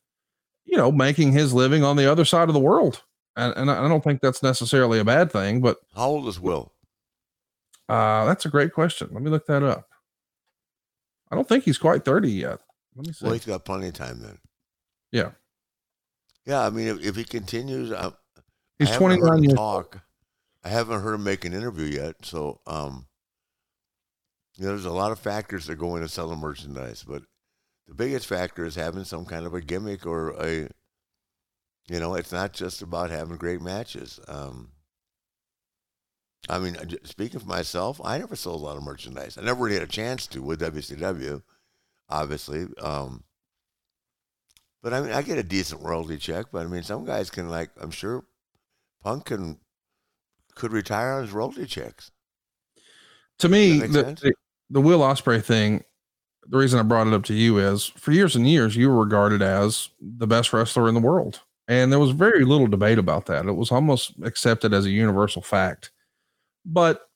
[0.64, 3.02] you know, making his living on the other side of the world
[3.36, 6.72] and, and I don't think that's necessarily a bad thing, but How old is Will?
[7.88, 9.08] uh, that's a great question.
[9.12, 9.86] Let me look that up.
[11.30, 12.60] I don't think he's quite 30 yet.
[12.96, 13.24] Let me see.
[13.24, 14.38] Well, he's got plenty of time then.
[15.12, 15.30] Yeah.
[16.46, 18.10] Yeah, I mean, if, if he continues, I,
[18.78, 20.00] he's I haven't heard 29 him years talk.
[20.64, 23.06] I haven't heard him make an interview yet, so um,
[24.56, 27.22] you know, there's a lot of factors that go into selling merchandise, but
[27.88, 30.68] the biggest factor is having some kind of a gimmick or a,
[31.88, 34.18] you know, it's not just about having great matches.
[34.28, 34.70] Um,
[36.48, 39.38] I mean, speaking for myself, I never sold a lot of merchandise.
[39.38, 41.42] I never really had a chance to with WCW,
[42.08, 42.66] obviously.
[42.80, 43.24] Um,
[44.82, 46.46] but I mean, I get a decent royalty check.
[46.52, 48.24] But I mean, some guys can like, I'm sure,
[49.02, 49.58] Punk can
[50.54, 52.10] could retire on his royalty checks.
[53.38, 54.32] to me, the, the,
[54.70, 55.84] the Will Ospreay thing,
[56.48, 59.00] the reason I brought it up to you is for years and years, you were
[59.00, 61.40] regarded as the best wrestler in the world.
[61.68, 63.46] And there was very little debate about that.
[63.46, 65.90] It was almost accepted as a universal fact.
[66.64, 67.08] But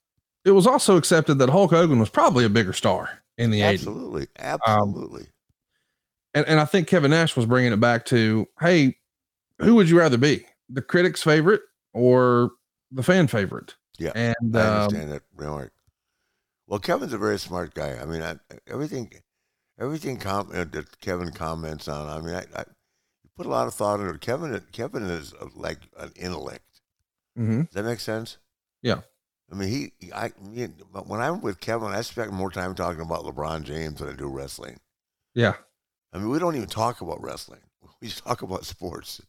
[0.45, 3.73] it was also accepted that Hulk Hogan was probably a bigger star in the 80s.
[3.75, 5.27] Absolutely, absolutely.
[6.35, 8.97] And, and I think Kevin Nash was bringing it back to, hey,
[9.59, 10.47] who would you rather be?
[10.69, 11.63] The critic's favorite
[11.93, 12.53] or
[12.91, 13.75] the fan favorite?
[13.99, 15.73] Yeah, And I um, understand that remark.
[16.71, 17.99] Well, Kevin's a very smart guy.
[18.01, 18.37] I mean, I,
[18.69, 19.11] everything,
[19.77, 22.09] everything com- uh, that Kevin comments on.
[22.09, 22.65] I mean, I, I
[23.37, 24.21] put a lot of thought into it.
[24.21, 24.63] Kevin.
[24.71, 26.81] Kevin is uh, like an intellect.
[27.37, 27.67] mhm.
[27.67, 28.39] Does that make sense?
[28.83, 29.01] Yeah.
[29.51, 30.13] I mean, he.
[30.15, 30.31] I.
[30.41, 30.67] Me,
[31.07, 34.29] when I'm with Kevin, I spend more time talking about LeBron James than I do
[34.29, 34.79] wrestling.
[35.35, 35.55] yeah.
[36.13, 37.61] I mean, we don't even talk about wrestling.
[38.01, 39.21] We just talk about sports,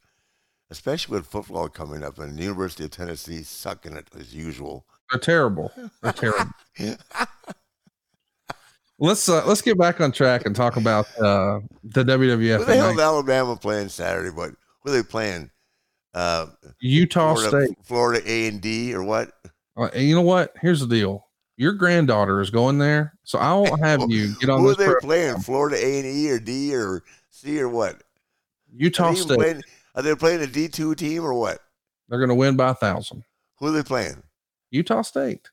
[0.69, 4.85] especially with football coming up and the University of Tennessee sucking it as usual.
[5.11, 5.71] They're terrible.
[6.01, 6.51] They're terrible.
[8.99, 12.59] let's uh, let's get back on track and talk about uh, the WWF.
[12.59, 12.99] Who the hell is.
[12.99, 14.31] Alabama playing Saturday?
[14.33, 15.49] But who are they playing?
[16.13, 16.47] Uh,
[16.79, 17.77] Utah Florida, State.
[17.83, 19.31] Florida A and D or what?
[19.75, 20.53] And you know what?
[20.61, 21.27] Here's the deal.
[21.57, 24.77] Your granddaughter is going there, so I won't have you get on Who are this.
[24.77, 25.39] they pro- playing?
[25.39, 27.95] Florida A and E or D or C or what?
[27.95, 28.01] Are
[28.75, 29.37] Utah they, even State.
[29.37, 29.61] playing,
[29.95, 31.59] are they playing a D two team or what?
[32.09, 33.23] They're going to win by a thousand.
[33.59, 34.21] Who are they playing?
[34.71, 35.49] Utah State.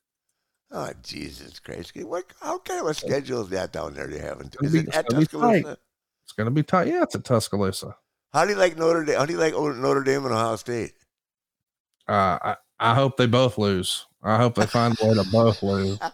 [0.70, 1.92] Oh Jesus Christ!
[1.96, 2.24] What?
[2.40, 4.06] How kind of a schedule is that down there?
[4.06, 4.56] They haven't.
[4.62, 5.08] Is be- it at.
[5.08, 5.78] Tuscaloosa?
[6.24, 6.88] It's going to be tight.
[6.88, 7.96] Yeah, it's at Tuscaloosa.
[8.34, 9.16] How do you like Notre Dame?
[9.16, 10.92] How do you like Notre Dame and Ohio State?
[12.06, 14.06] Uh, I, I hope they both lose.
[14.22, 15.98] I hope they find a way to both lose.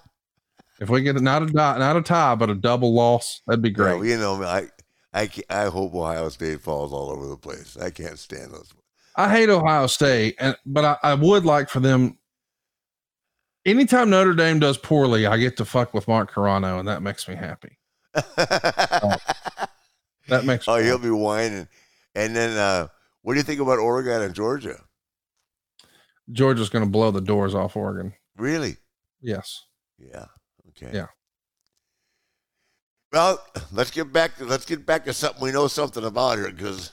[0.81, 4.03] If we get not a not a tie, but a double loss, that'd be great.
[4.05, 4.67] You know, you know, I,
[5.15, 7.77] I, I hope Ohio State falls all over the place.
[7.77, 8.73] I can't stand those.
[9.17, 12.19] I hate Ohio State, and but I, I would like for them.
[13.67, 17.29] Anytime Notre Dame does poorly, I get to fuck with Mark Carano, and that makes
[17.29, 17.79] me happy.
[20.29, 21.09] That makes oh, he'll happy.
[21.09, 21.69] be whining.
[22.15, 22.89] And then, uh,
[23.23, 24.81] what do you think about Oregon and Georgia?
[26.33, 28.15] Georgia's going to blow the doors off Oregon.
[28.37, 28.77] Really?
[29.21, 29.65] Yes.
[29.99, 30.27] Yeah.
[30.71, 30.91] Okay.
[30.93, 31.07] Yeah.
[33.13, 36.51] Well, let's get back to let's get back to something we know something about here
[36.51, 36.91] because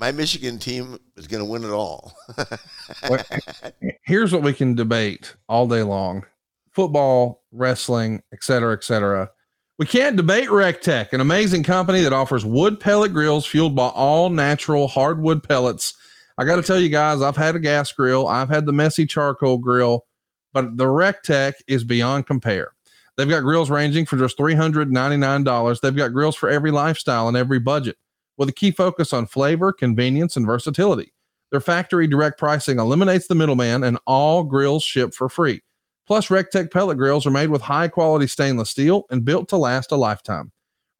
[0.00, 2.14] my Michigan team is going to win it all.
[4.02, 6.24] Here's what we can debate all day long:
[6.72, 9.30] football, wrestling, et cetera, et cetera.
[9.78, 14.28] We can't debate RECTEQ, an amazing company that offers wood pellet grills fueled by all
[14.28, 15.94] natural hardwood pellets.
[16.36, 19.06] I got to tell you guys, I've had a gas grill, I've had the messy
[19.06, 20.06] charcoal grill,
[20.52, 22.72] but the RECTEQ is beyond compare.
[23.16, 25.80] They've got grills ranging from just $399.
[25.80, 27.96] They've got grills for every lifestyle and every budget,
[28.40, 31.12] with a key focus on flavor, convenience, and versatility.
[31.50, 35.60] Their factory direct pricing eliminates the middleman, and all grills ship for free.
[36.06, 39.92] Plus, RECTEQ pellet grills are made with high quality stainless steel and built to last
[39.92, 40.52] a lifetime.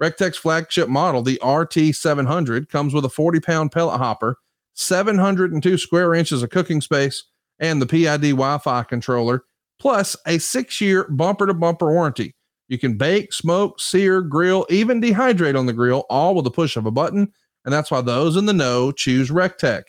[0.03, 4.37] RECTEQ's flagship model, the RT700, comes with a 40 pound pellet hopper,
[4.75, 7.25] 702 square inches of cooking space,
[7.59, 9.45] and the PID Wi Fi controller,
[9.79, 12.35] plus a six year bumper to bumper warranty.
[12.71, 16.77] You can bake, smoke, sear, grill, even dehydrate on the grill, all with the push
[16.77, 17.33] of a button.
[17.65, 19.83] And that's why those in the know choose RECTEQ.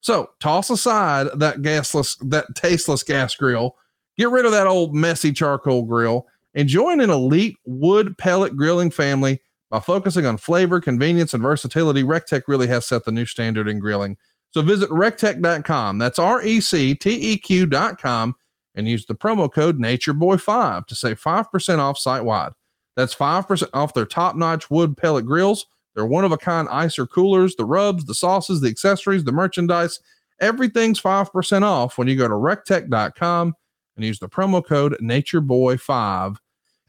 [0.00, 3.76] So toss aside that gasless, that tasteless gas grill,
[4.18, 8.90] get rid of that old messy charcoal grill, and join an elite wood pellet grilling
[8.90, 12.02] family by focusing on flavor, convenience, and versatility.
[12.02, 14.16] RECTEQ really has set the new standard in grilling.
[14.50, 15.98] So visit recteq.com.
[15.98, 18.34] That's R E C T E Q.com
[18.74, 22.52] and use the promo code NatureBoy5 to save 5% off site wide.
[22.96, 27.08] That's 5% off their top notch wood pellet grills, their one of a kind icer
[27.08, 30.00] coolers, the rubs, the sauces, the accessories, the merchandise.
[30.40, 33.54] Everything's 5% off when you go to recteq.com
[33.96, 36.36] and use the promo code NatureBoy5.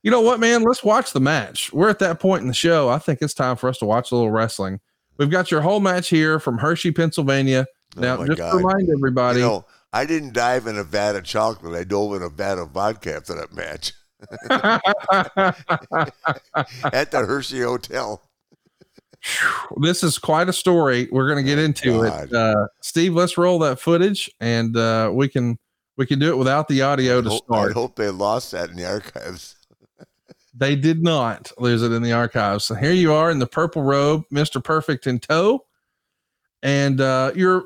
[0.04, 0.64] You know what, man?
[0.64, 1.74] Let's watch the match.
[1.74, 2.90] We're at that point in the show.
[2.90, 4.80] I think it's time for us to watch a little wrestling.
[5.18, 7.66] We've got your whole match here from Hershey, Pennsylvania.
[7.98, 8.56] Oh Now, my just God.
[8.56, 9.66] remind everybody, You know,
[9.96, 11.74] I didn't dive in a vat of chocolate.
[11.74, 13.94] I dove in a vat of vodka after that match
[16.94, 18.22] at the Hershey Hotel.
[19.78, 21.08] this is quite a story.
[21.14, 22.34] We're going to get into it.
[22.34, 25.58] Uh, Steve, let's roll that footage, and uh, we can
[25.96, 28.70] we can do it without the audio to I hope, I hope they lost that
[28.70, 29.56] in the archives.
[30.58, 32.64] They did not lose it in the archives.
[32.64, 35.66] So here you are in the purple robe, Mister Perfect in tow,
[36.64, 37.66] and uh, you're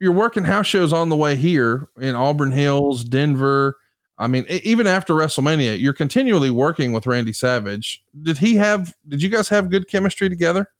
[0.00, 3.78] you're working house shows on the way here in Auburn Hills, Denver.
[4.18, 8.02] I mean, even after WrestleMania, you're continually working with Randy Savage.
[8.22, 8.94] Did he have?
[9.06, 10.70] Did you guys have good chemistry together?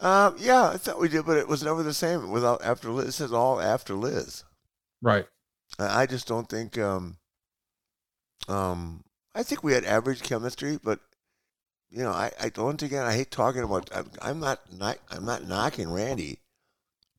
[0.00, 3.06] Um, yeah, I thought we did, but it was never the same without after Liz.
[3.06, 4.44] This is all after Liz.
[5.02, 5.26] Right.
[5.78, 6.78] I I just don't think.
[6.78, 7.16] Um,
[8.48, 9.04] um,
[9.34, 11.00] I think we had average chemistry, but
[11.90, 13.90] you know, I, I once again I hate talking about.
[13.94, 16.38] I'm, I'm not, not I'm not knocking Randy.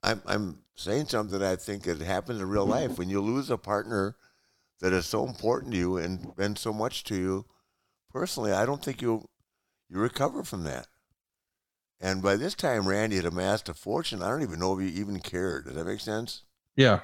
[0.03, 3.49] I'm I'm saying something that I think that happens in real life when you lose
[3.49, 4.15] a partner
[4.79, 7.45] that is so important to you and been so much to you
[8.11, 8.51] personally.
[8.51, 9.27] I don't think you
[9.89, 10.87] you recover from that.
[11.99, 14.21] And by this time, Randy had amassed a fortune.
[14.21, 15.65] I don't even know if he even cared.
[15.65, 16.43] Does that make sense?
[16.75, 16.99] Yeah.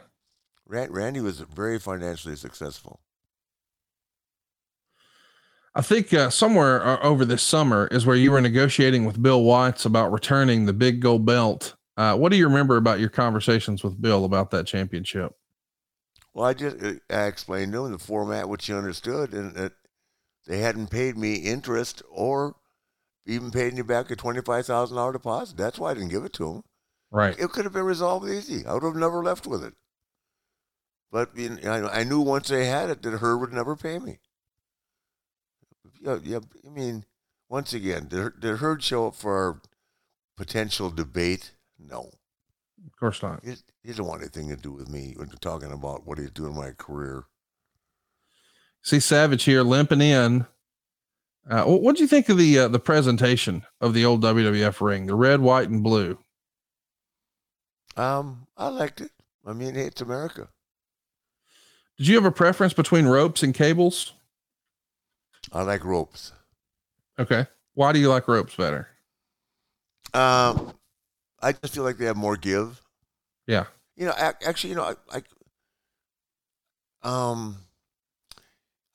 [0.68, 3.00] Ran- Randy was very financially successful.
[5.76, 9.42] I think uh, somewhere uh, over this summer is where you were negotiating with Bill
[9.44, 11.76] Watts about returning the big gold belt.
[11.96, 15.36] Uh, what do you remember about your conversations with Bill about that championship?
[16.34, 19.74] Well, I just uh, I explained to him the format which he understood, and that
[20.48, 22.56] they hadn't paid me interest or
[23.26, 25.58] even paid me back a twenty five thousand dollar deposit.
[25.58, 26.64] That's why I didn't give it to him.
[27.12, 27.38] Right.
[27.38, 28.66] It could have been resolved easy.
[28.66, 29.76] I would have never left with it.
[31.12, 34.00] But you know, I I knew once they had it that Herb would never pay
[34.00, 34.18] me.
[36.02, 36.40] Yeah, yeah.
[36.66, 37.06] I mean,
[37.48, 39.62] once again, did, did Herb show up for our
[40.36, 41.52] potential debate?
[41.88, 42.12] No.
[42.86, 43.44] Of course not.
[43.44, 46.32] He, he doesn't want anything to do with me when we're talking about what he's
[46.32, 47.26] doing in my career.
[48.82, 50.46] See Savage here limping in.
[51.50, 55.06] Uh, what do you think of the uh, the presentation of the old WWF ring,
[55.06, 56.18] the red, white, and blue?
[57.98, 59.12] Um, I liked it.
[59.46, 60.48] I mean, it's America.
[61.98, 64.14] Did you have a preference between ropes and cables?
[65.52, 66.32] I like ropes.
[67.20, 67.46] Okay.
[67.74, 68.88] Why do you like ropes better?
[70.14, 70.74] Um,
[71.44, 72.82] I just feel like they have more give.
[73.48, 73.66] Yeah.
[73.96, 75.22] You know, actually, you know, I, I
[77.04, 77.58] um,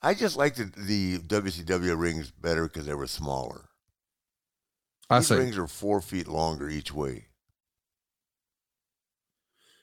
[0.01, 3.69] I just liked the, the WCW rings better because they were smaller.
[5.09, 5.35] I These see.
[5.35, 7.25] rings are four feet longer each way.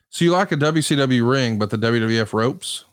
[0.09, 2.85] So you like a WCW ring, but the WWF ropes?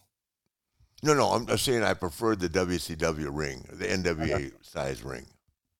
[1.02, 5.26] No, no, I'm just saying I preferred the WCW ring, the NWA size ring.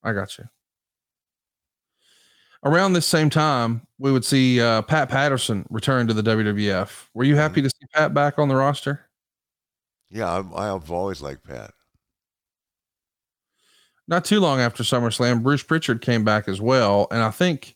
[0.02, 0.44] I got you.
[2.64, 7.08] Around this same time, we would see uh, Pat Patterson return to the WWF.
[7.12, 9.06] Were you happy to see Pat back on the roster?
[10.10, 11.72] Yeah, I, I've always liked Pat.
[14.08, 17.74] Not too long after SummerSlam, Bruce Pritchard came back as well, and I think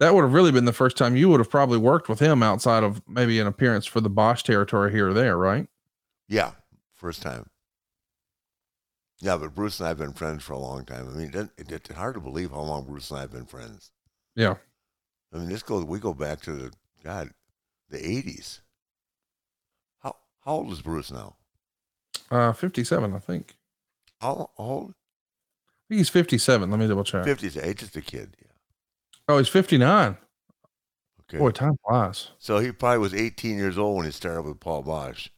[0.00, 2.42] that would have really been the first time you would have probably worked with him
[2.42, 5.66] outside of maybe an appearance for the Boesch territory here or there, right?
[6.28, 6.52] Yeah,
[6.94, 7.46] first time.
[9.20, 11.08] Yeah, but Bruce and I have been friends for a long time.
[11.08, 13.46] I mean, it, it, it's hard to believe how long Bruce and I have been
[13.46, 13.90] friends.
[14.36, 14.54] Yeah.
[15.32, 15.84] I mean, this goes.
[15.84, 16.72] We go back to the
[17.02, 17.30] God,
[17.90, 18.60] the eighties.
[20.02, 21.36] How how old is Bruce now?
[22.30, 23.54] Uh, 57, I think.
[24.20, 24.90] How old?
[24.90, 26.68] I think he's 57.
[26.70, 27.24] Let me double check.
[27.24, 27.54] Fifties.
[27.54, 28.36] He's just a kid.
[28.40, 28.48] Yeah.
[29.28, 30.16] Oh, he's 59.
[31.22, 31.38] Okay.
[31.38, 32.30] Boy, time flies.
[32.38, 35.28] So he probably was 18 years old when he started with Paul Boesch.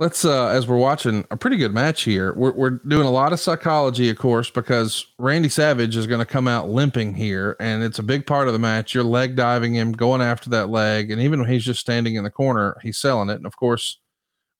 [0.00, 3.34] Let's uh as we're watching a pretty good match here we're, we're doing a lot
[3.34, 7.82] of psychology of course because randy savage is going to come out limping here and
[7.82, 8.94] it's a big part of the match.
[8.94, 12.24] You're leg diving him going after that leg and even when he's just standing in
[12.24, 13.34] the corner he's selling it.
[13.34, 13.98] And of course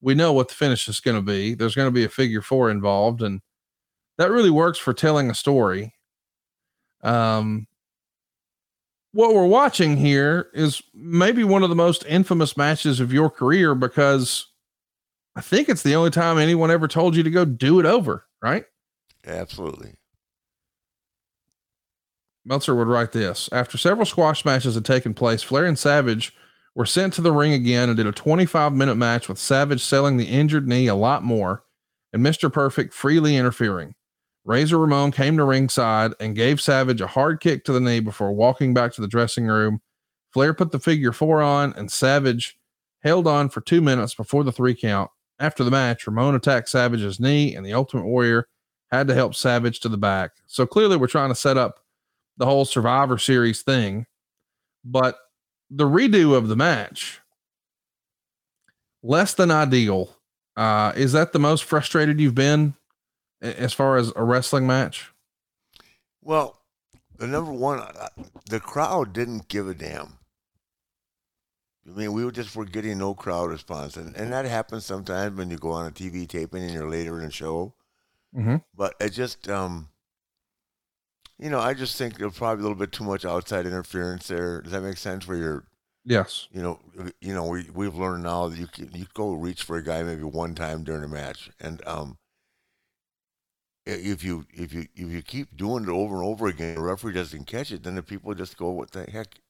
[0.02, 1.54] we know what the finish is going to be.
[1.54, 3.40] There's going to be a figure four involved and
[4.18, 5.94] that really works for telling a story.
[7.02, 7.66] Um
[9.12, 13.74] what we're watching here is maybe one of the most infamous matches of your career
[13.74, 14.49] because
[15.36, 18.26] I think it's the only time anyone ever told you to go do it over,
[18.42, 18.64] right?
[19.26, 19.94] Absolutely.
[22.44, 26.34] Meltzer would write this After several squash matches had taken place, Flair and Savage
[26.74, 30.16] were sent to the ring again and did a 25 minute match with Savage selling
[30.16, 31.64] the injured knee a lot more
[32.12, 32.52] and Mr.
[32.52, 33.94] Perfect freely interfering.
[34.44, 38.32] Razor Ramon came to ringside and gave Savage a hard kick to the knee before
[38.32, 39.80] walking back to the dressing room.
[40.32, 42.56] Flair put the figure four on, and Savage
[43.02, 45.10] held on for two minutes before the three count.
[45.40, 48.46] After the match, Ramon attacked Savage's knee, and the Ultimate Warrior
[48.92, 50.32] had to help Savage to the back.
[50.46, 51.80] So clearly, we're trying to set up
[52.36, 54.06] the whole Survivor Series thing.
[54.84, 55.18] But
[55.70, 57.20] the redo of the match,
[59.02, 60.16] less than ideal.
[60.56, 62.74] Uh, is that the most frustrated you've been
[63.40, 65.10] as far as a wrestling match?
[66.22, 66.60] Well,
[67.16, 67.82] the number one,
[68.48, 70.18] the crowd didn't give a damn.
[71.86, 75.36] I mean, we were just were getting no crowd response, and, and that happens sometimes
[75.36, 77.74] when you go on a TV taping and you're later in the show.
[78.36, 78.56] Mm-hmm.
[78.76, 79.88] But it just, um,
[81.38, 84.60] you know, I just think there's probably a little bit too much outside interference there.
[84.60, 85.26] Does that make sense?
[85.26, 85.64] Where you're,
[86.04, 86.80] yes, you know,
[87.20, 90.02] you know, we we've learned now that you can you go reach for a guy
[90.02, 92.18] maybe one time during a match, and um,
[93.86, 97.14] if you if you if you keep doing it over and over again, the referee
[97.14, 99.40] doesn't catch it, then the people just go, "What the heck?"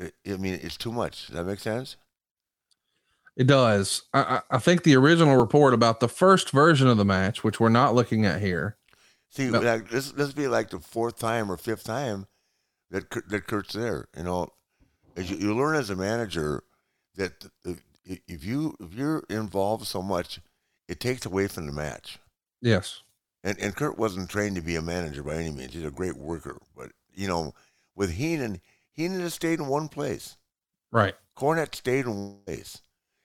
[0.00, 1.26] I mean, it's too much.
[1.26, 1.96] Does that make sense?
[3.36, 4.02] It does.
[4.12, 7.68] I, I think the original report about the first version of the match, which we're
[7.68, 8.76] not looking at here.
[9.30, 9.60] See, no.
[9.60, 12.26] like, this this be like the fourth time or fifth time
[12.90, 14.06] that that Curt's there.
[14.16, 14.50] You know,
[15.16, 16.62] as you, you learn as a manager
[17.16, 17.46] that
[18.04, 20.40] if you if you're involved so much,
[20.88, 22.20] it takes away from the match.
[22.60, 23.02] Yes.
[23.42, 25.74] And and Curt wasn't trained to be a manager by any means.
[25.74, 27.52] He's a great worker, but you know,
[27.96, 28.60] with Heenan,
[28.94, 30.36] Heenan has stayed in one place.
[30.90, 31.14] Right.
[31.36, 32.80] Cornette stayed in one place,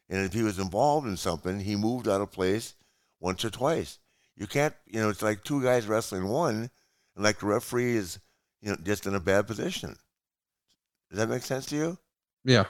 [0.09, 2.73] and if he was involved in something, he moved out of place
[3.19, 3.99] once or twice.
[4.35, 6.71] You can't, you know, it's like two guys wrestling one,
[7.15, 8.19] and like the referee is,
[8.61, 9.95] you know, just in a bad position.
[11.09, 11.97] Does that make sense to you?
[12.43, 12.65] Yeah.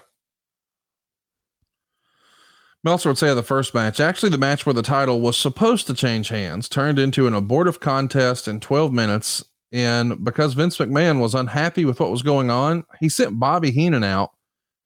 [2.84, 5.86] Meltzer would say of the first match, actually, the match where the title was supposed
[5.88, 9.43] to change hands turned into an abortive contest in 12 minutes.
[9.72, 14.03] And because Vince McMahon was unhappy with what was going on, he sent Bobby Heenan
[14.03, 14.32] out,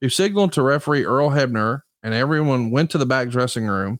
[0.02, 4.00] who signaled to referee Earl Hebner, and everyone went to the back dressing room.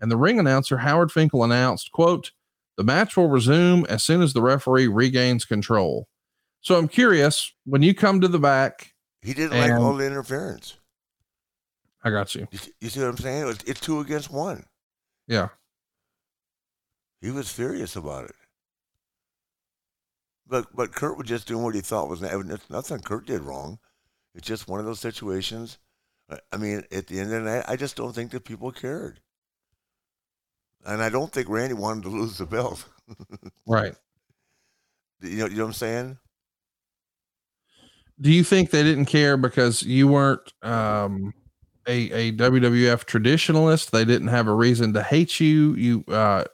[0.00, 2.32] And the ring announcer, Howard Finkel, announced, quote,
[2.76, 6.08] the match will resume as soon as the referee regains control.
[6.62, 8.92] So I'm curious, when you come to the back,
[9.22, 10.76] he didn't like all the interference.
[12.02, 12.46] I got you.
[12.50, 13.48] You, you see what I'm saying?
[13.48, 14.64] It's, it's two against one.
[15.26, 15.48] Yeah.
[17.20, 18.34] He was furious about it.
[20.50, 23.78] But but Curt was just doing what he thought was it's nothing Curt did wrong.
[24.34, 25.78] It's just one of those situations.
[26.52, 29.20] I mean, at the end of the night, I just don't think that people cared.
[30.84, 32.84] And I don't think Randy wanted to lose the belt.
[33.66, 33.94] right.
[35.20, 36.18] You know, you know what I'm saying?
[38.20, 41.32] Do you think they didn't care because you weren't um,
[41.86, 43.90] a, a WWF traditionalist.
[43.90, 45.74] They didn't have a reason to hate you.
[45.74, 46.44] You uh,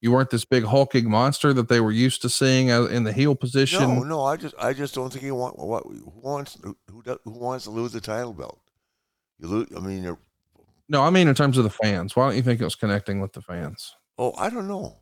[0.00, 3.34] you weren't this big hulking monster that they were used to seeing in the heel
[3.34, 3.80] position.
[3.80, 7.30] No, no, I just I just don't think he want what who wants who who
[7.30, 8.60] wants to lose the title belt.
[9.38, 9.68] You lose.
[9.76, 10.18] I mean, you're.
[10.88, 12.14] No, I mean in terms of the fans.
[12.14, 13.94] Why don't you think it was connecting with the fans?
[14.16, 14.96] Oh, I don't know.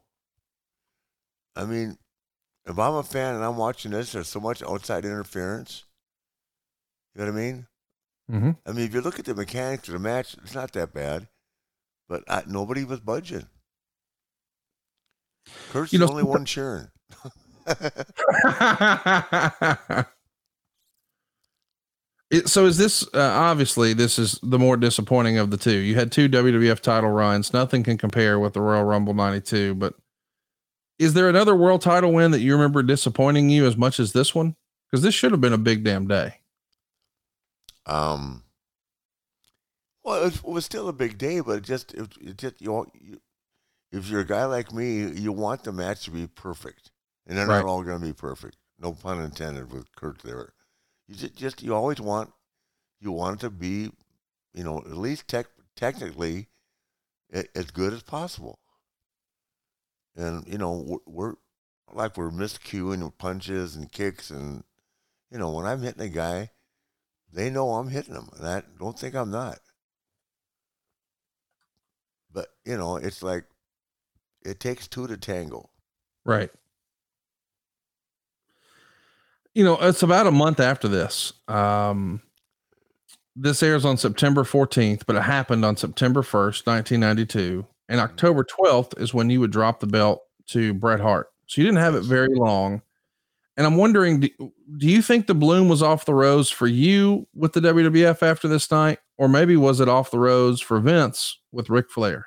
[1.55, 1.97] I mean,
[2.67, 5.85] if I'm a fan and I'm watching this, there's so much outside interference.
[7.15, 7.67] You know what I mean?
[8.31, 8.51] Mm-hmm.
[8.67, 11.29] I mean, if you look at the mechanics of the match, it's not that bad,
[12.09, 13.47] but I, nobody was budging.
[15.71, 16.89] Curt's you know, only one cheering.
[22.31, 25.79] it, so is this uh, obviously this is the more disappointing of the two?
[25.79, 27.53] You had two WWF title runs.
[27.53, 29.75] Nothing can compare with the Royal Rumble '92.
[29.75, 29.95] But
[30.99, 34.35] is there another world title win that you remember disappointing you as much as this
[34.35, 34.57] one?
[34.91, 36.37] Because this should have been a big damn day.
[37.87, 38.45] Um,
[40.05, 43.21] well, it was, still a big day, but it just it, it just you, you,
[43.97, 46.91] if you're a guy like me, you want the match to be perfect,
[47.27, 47.59] and they're right.
[47.59, 48.57] not all going to be perfect.
[48.79, 50.53] No pun intended with Curt there.
[51.09, 52.31] You just, just you always want
[53.01, 53.91] you want it to be,
[54.55, 56.49] you know, at least tech, technically
[57.33, 58.59] a- as good as possible.
[60.17, 61.35] And you know, we're, we're
[61.93, 64.65] like we're miscuing punches and kicks, and
[65.31, 66.51] you know, when I'm hitting a guy,
[67.33, 69.59] they know I'm hitting them, and I don't think I'm not.
[72.33, 73.45] But you know, it's like
[74.47, 75.71] it takes two to tangle.
[76.25, 76.51] Right.
[79.55, 81.33] You know, it's about a month after this.
[81.49, 82.23] Um,
[83.35, 87.67] this airs on September 14th, but it happened on September 1st, 1992.
[87.89, 91.29] And October 12th is when you would drop the belt to Bret Hart.
[91.47, 92.83] So you didn't have it very long.
[93.57, 94.29] And I'm wondering, do,
[94.77, 98.49] do you think the bloom was off the rose for you with the WWF after
[98.49, 98.99] this night?
[99.17, 102.27] Or maybe was it off the rose for Vince with Ric Flair?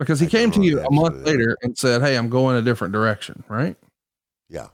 [0.00, 1.30] Because he I came to you a month answer to that.
[1.30, 3.76] later and said, Hey, I'm going a different direction, right?
[4.48, 4.68] Yeah.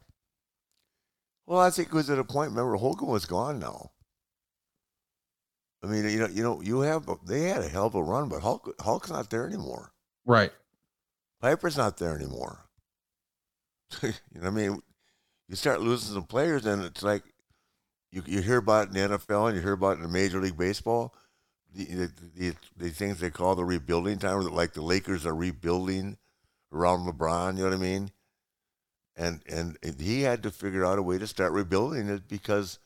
[1.47, 2.51] Well, I think it was at a point.
[2.51, 3.91] Remember, Hogan was gone now.
[5.83, 8.29] I mean, you know, you know, you have they had a hell of a run,
[8.29, 9.93] but Hulk Hulk's not there anymore.
[10.25, 10.53] Right.
[11.43, 12.65] Piper's not there anymore.
[14.03, 14.81] you know, what I mean,
[15.49, 17.25] you start losing some players, and it's like
[18.13, 20.41] you you hear about it in the NFL and you hear about it in Major
[20.41, 21.13] League Baseball.
[21.77, 26.17] The, the, the, things they call the rebuilding time, like the Lakers are rebuilding
[26.73, 27.59] around LeBron.
[27.59, 28.11] You know what I mean?
[29.15, 32.79] And and he had to figure out a way to start rebuilding it because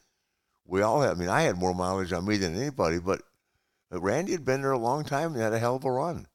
[0.66, 1.12] we all had.
[1.12, 3.22] I mean, I had more mileage on me than anybody, but
[3.90, 6.26] but Randy had been there a long time and had a hell of a run.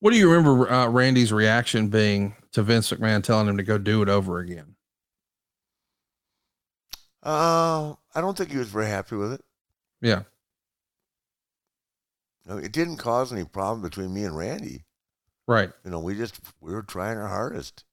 [0.00, 3.78] What do you remember uh, Randy's reaction being to Vince McMahon telling him to go
[3.78, 4.73] do it over again?
[7.24, 9.42] Uh, I don't think he was very happy with it.
[10.00, 10.22] Yeah.
[12.46, 14.84] Mean, it didn't cause any problem between me and Randy.
[15.48, 15.70] Right.
[15.84, 17.84] You know, we just we were trying our hardest.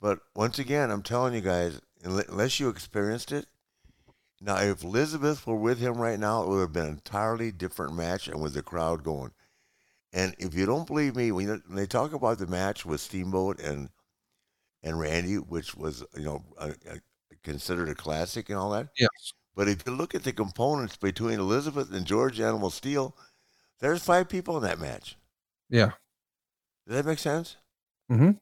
[0.00, 3.46] But once again, I'm telling you guys, unless you experienced it,
[4.40, 7.94] now if Elizabeth were with him right now, it would have been an entirely different
[7.94, 9.32] match and with the crowd going.
[10.12, 13.00] And if you don't believe me, when, you, when they talk about the match with
[13.00, 13.90] Steamboat and
[14.82, 17.00] and Randy, which was you know a, a,
[17.42, 19.08] considered a classic and all that, Yes.
[19.54, 23.16] but if you look at the components between Elizabeth and George Animal Steele,
[23.80, 25.16] there's five people in that match.
[25.68, 25.92] Yeah.
[26.86, 27.56] Does that make sense?
[28.10, 28.32] Mm-hmm.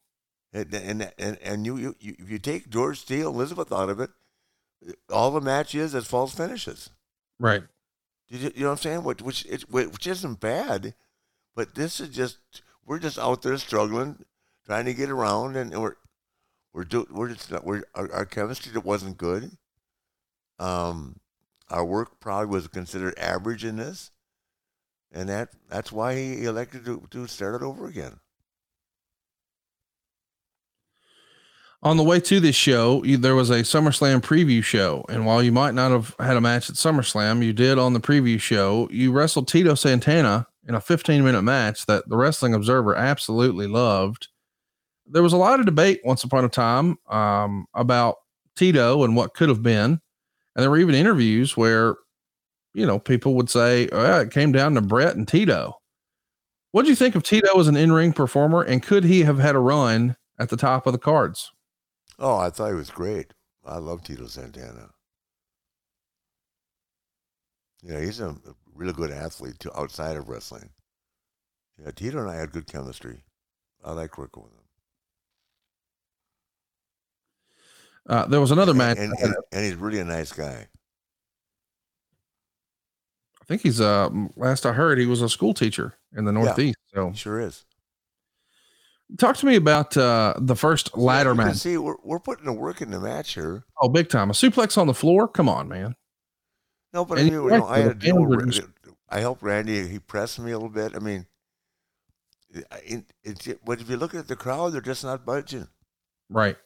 [0.52, 4.10] And and and, and you, you, if you take George Steele, Elizabeth out of it,
[5.10, 6.90] all the match is is false finishes.
[7.38, 7.62] Right.
[8.28, 9.04] You, you know what I'm saying?
[9.04, 10.94] Which which it, which isn't bad,
[11.54, 12.38] but this is just
[12.86, 14.24] we're just out there struggling,
[14.64, 15.96] trying to get around, and we're
[16.72, 19.50] we're do we're just not, we're our, our chemistry wasn't good.
[20.58, 21.20] Um,
[21.70, 24.10] our work probably was considered average in this,
[25.12, 28.20] and that that's why he elected to to start it over again.
[31.80, 35.04] On the way to this show, you, there was a SummerSlam preview show.
[35.08, 38.00] And while you might not have had a match at SummerSlam, you did on the
[38.00, 38.88] preview show.
[38.90, 44.26] You wrestled Tito Santana in a 15 minute match that the Wrestling Observer absolutely loved.
[45.10, 48.16] There was a lot of debate once upon a time um, about
[48.56, 50.00] Tito and what could have been.
[50.54, 51.96] And there were even interviews where,
[52.74, 55.74] you know, people would say, oh, it came down to Bret and Tito.
[56.72, 58.62] What do you think of Tito as an in ring performer?
[58.62, 61.50] And could he have had a run at the top of the cards?
[62.18, 63.32] Oh, I thought he was great.
[63.64, 64.90] I love Tito Santana.
[67.82, 68.34] Yeah, he's a
[68.74, 70.70] really good athlete too, outside of wrestling.
[71.82, 73.22] Yeah, Tito and I had good chemistry.
[73.84, 74.57] I like working with him.
[78.08, 78.98] Uh, there was another and, match.
[78.98, 80.66] and, and, and he's really a nice guy.
[83.40, 86.78] I think he's uh last I heard he was a school teacher in the Northeast.
[86.94, 87.64] So He sure is.
[89.18, 91.56] talk to me about uh the first ladder You can match.
[91.56, 93.64] See, we're we're putting the work in the match here.
[93.80, 94.30] Oh, big time.
[94.30, 95.28] A suplex on the floor.
[95.28, 95.94] Come on, man.
[96.92, 98.60] No, but I mean, you're know, I had to the deal with.
[99.10, 99.86] I helped Randy.
[99.86, 100.94] He pressed me a little bit.
[100.94, 101.26] I mean,
[102.50, 105.68] it, it, it, but if you look at the crowd, they're just not budging.
[106.28, 106.56] Right.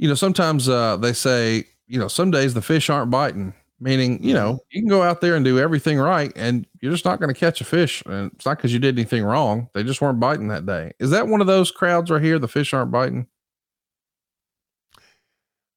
[0.00, 4.22] You know, sometimes uh they say, you know, some days the fish aren't biting, meaning,
[4.24, 7.20] you know, you can go out there and do everything right and you're just not
[7.20, 8.02] going to catch a fish.
[8.06, 9.68] And it's not because you did anything wrong.
[9.74, 10.92] They just weren't biting that day.
[11.00, 12.38] Is that one of those crowds right here?
[12.38, 13.26] The fish aren't biting?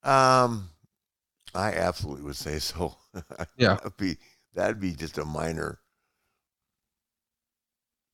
[0.03, 0.69] Um,
[1.53, 2.95] I absolutely would say so.
[3.57, 3.75] Yeah.
[3.75, 4.17] that'd be
[4.55, 5.79] that'd be just a minor.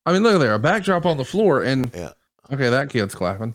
[0.06, 2.12] I mean, look at there, a backdrop on the floor, and Yeah.
[2.52, 3.54] okay, that kid's clapping.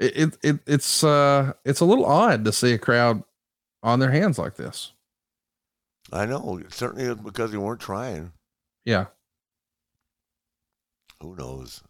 [0.00, 3.22] It, it it it's uh it's a little odd to see a crowd
[3.82, 4.92] on their hands like this.
[6.10, 8.32] I know certainly because they weren't trying.
[8.84, 9.06] Yeah.
[11.20, 11.82] Who knows?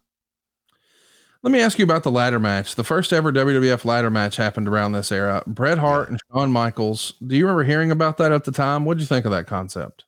[1.42, 2.74] Let me ask you about the ladder match.
[2.74, 5.42] The first ever WWF ladder match happened around this era.
[5.46, 7.14] Bret Hart and Shawn Michaels.
[7.26, 8.84] Do you remember hearing about that at the time?
[8.84, 10.04] What did you think of that concept?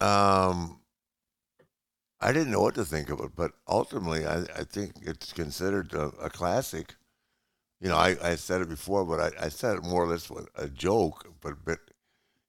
[0.00, 0.80] Um,
[2.20, 5.92] I didn't know what to think of it, but ultimately, I, I think it's considered
[5.92, 6.94] a, a classic.
[7.80, 10.30] You know, I, I said it before, but I, I said it more or less
[10.30, 11.26] with a joke.
[11.40, 11.78] But but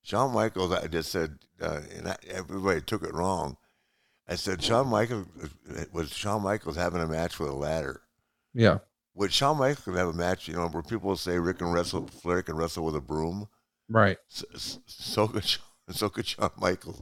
[0.01, 3.57] Shawn Michaels, I just said, uh, and I, everybody took it wrong.
[4.27, 5.27] I said Shawn Michaels
[5.91, 8.01] was Shawn Michaels having a match with a ladder.
[8.53, 8.79] Yeah.
[9.13, 12.41] Would Shawn Michaels have a match, you know, where people say Ric and wrestle, Flair
[12.41, 13.47] can wrestle with a broom.
[13.89, 14.17] Right.
[14.27, 14.45] So,
[14.85, 17.01] so could Shawn, so could Shawn Michaels.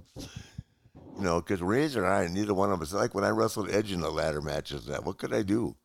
[1.15, 3.91] You know, because Razor and I, neither one of us, like when I wrestled Edge
[3.91, 5.75] in the ladder matches, that what could I do?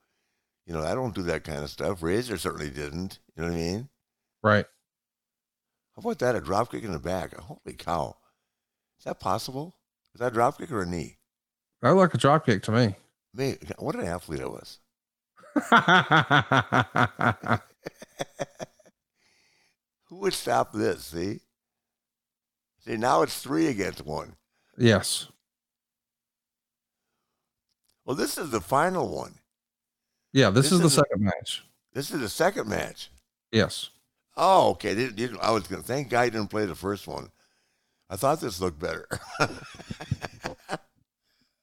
[0.66, 2.02] You know, I don't do that kind of stuff.
[2.02, 3.18] Razor certainly didn't.
[3.36, 3.88] You know what I mean?
[4.42, 4.66] Right.
[5.96, 6.36] How about that?
[6.36, 7.36] A drop kick in the back.
[7.36, 8.16] Holy cow.
[8.98, 9.76] Is that possible?
[10.14, 11.18] Is that a drop kick or a knee?
[11.82, 12.94] That looked like a drop kick to me.
[13.34, 14.78] Man, what an athlete I was.
[20.08, 21.04] Who would stop this?
[21.04, 21.40] See?
[22.80, 24.36] See, now it's three against one.
[24.78, 25.26] Yes.
[28.04, 29.34] Well, this is the final one.
[30.32, 31.64] Yeah, this, This is the is a- second match.
[31.92, 33.10] This is the second match.
[33.52, 33.90] Yes.
[34.36, 34.92] Oh, okay.
[35.42, 37.30] I was going to thank God he didn't play the first one.
[38.08, 39.06] I thought this looked better.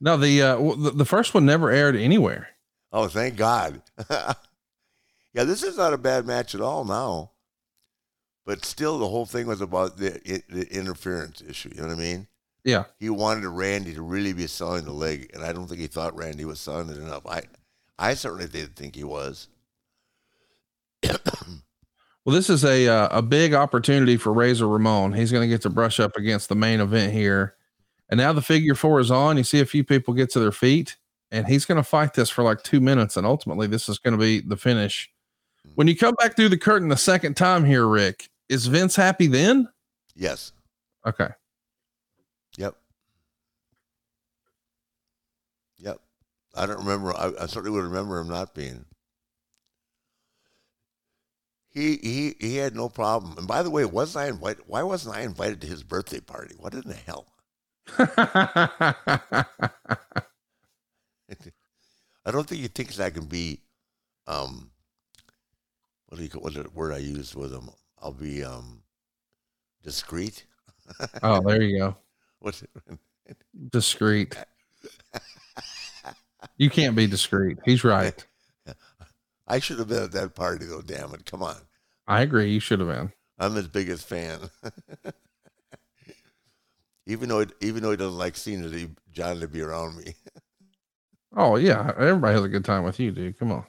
[0.02, 2.50] No, the uh the, the first one never aired anywhere.
[2.92, 3.82] oh, thank God.
[4.10, 4.34] yeah,
[5.46, 7.32] this is not a bad match at all now.
[8.46, 11.70] But still, the whole thing was about the, the interference issue.
[11.74, 12.28] You know what I mean?
[12.66, 12.86] Yeah.
[13.00, 16.18] He wanted Randy to really be selling the leg, and I don't think he thought
[16.18, 17.26] Randy was selling it enough.
[17.28, 17.44] I,
[17.98, 19.48] I certainly didn't think he was.
[22.26, 25.14] Well, this is a uh, a big opportunity for Razor Ramon.
[25.14, 27.54] He's going to get to brush up against the main event here,
[28.10, 29.38] and now the figure four is on.
[29.38, 30.98] You see a few people get to their feet,
[31.30, 34.14] and he's going to fight this for like two minutes, and ultimately this is going
[34.14, 35.08] to be the finish.
[35.76, 39.28] When you come back through the curtain the second time here, Ric, is Vince happy
[39.28, 39.70] then?
[40.16, 40.52] Yes.
[41.06, 41.30] Okay.
[42.58, 42.76] Yep.
[45.78, 46.00] Yep.
[46.56, 47.16] I don't remember.
[47.16, 48.86] I, I certainly would remember him not being.
[51.70, 53.38] He he he had no problem.
[53.38, 54.64] And by the way, wasn't I invited?
[54.68, 56.56] Why wasn't I invited to his birthday party?
[56.58, 57.28] What in the hell?
[62.26, 63.62] I don't think he thinks I can be.
[64.28, 64.72] Um,
[66.08, 67.70] what do you what's the word I used with him?
[68.02, 68.84] I'll be um,
[69.84, 70.46] discreet.
[71.24, 71.98] oh, there you go.
[72.40, 72.70] What's it?
[73.72, 74.38] Discreet.
[76.58, 77.58] You can't be discreet.
[77.66, 78.26] He's right.
[79.48, 80.82] I should have been at that party though.
[80.82, 81.26] Damn it!
[81.26, 81.58] Come on.
[82.08, 82.52] I agree.
[82.52, 83.12] You should have been.
[83.38, 84.40] I'm his biggest fan.
[87.06, 90.16] even though even though he doesn't like seeing he, John to be around me.
[91.36, 93.38] Oh yeah, everybody has a good time with you, dude.
[93.38, 93.66] Come on.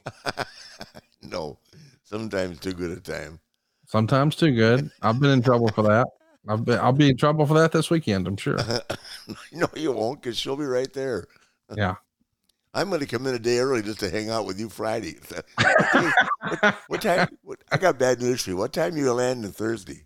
[1.22, 1.58] no,
[2.04, 3.40] sometimes too good a time.
[3.86, 4.90] Sometimes too good.
[5.02, 6.06] I've been in trouble for that.
[6.48, 8.26] I've been, I'll be in trouble for that this weekend.
[8.26, 8.58] I'm sure.
[9.52, 11.26] no, you won't, because she'll be right there.
[11.74, 11.96] Yeah.
[12.74, 15.16] I'm going to come in a day early just to hang out with you Friday.
[16.60, 17.26] what, what time?
[17.42, 18.56] What, I got bad news for you.
[18.58, 20.04] What time you landing Thursday?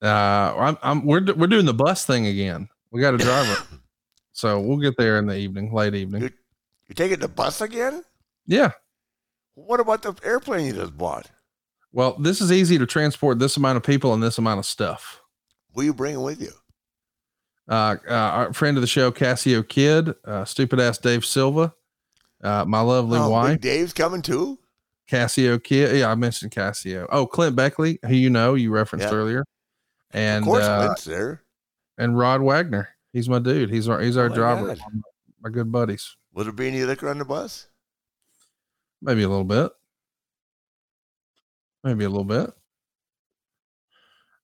[0.00, 2.68] Uh, I'm, I'm we're we're doing the bus thing again.
[2.92, 3.60] We got a driver,
[4.32, 6.22] so we'll get there in the evening, late evening.
[6.22, 6.30] You're,
[6.88, 8.04] you're taking the bus again?
[8.46, 8.70] Yeah.
[9.54, 11.28] What about the airplane you just bought?
[11.92, 15.20] Well, this is easy to transport this amount of people and this amount of stuff.
[15.76, 16.52] Are you bringing with you?
[17.68, 21.72] Uh, uh our friend of the show, Cassio Kid, uh, stupid ass Dave Silva,
[22.42, 24.58] uh, my lovely Oh, wife, Dave's coming too?
[25.08, 25.96] Cassio Kid.
[25.96, 27.06] Yeah, I mentioned Cassio.
[27.10, 29.14] Oh, Clint Beckley, who you know, you referenced Yeah.
[29.14, 29.44] earlier,
[30.10, 31.42] and of course, uh, Clint's there.
[31.98, 32.88] and Rod Wagner.
[33.12, 33.70] He's my dude.
[33.70, 34.66] He's our he's our Oh driver.
[34.68, 34.80] God.
[35.40, 36.16] My good buddies.
[36.32, 37.66] Will there be any liquor on the bus?
[39.02, 39.72] Maybe a little bit.
[41.82, 42.50] Maybe a little bit.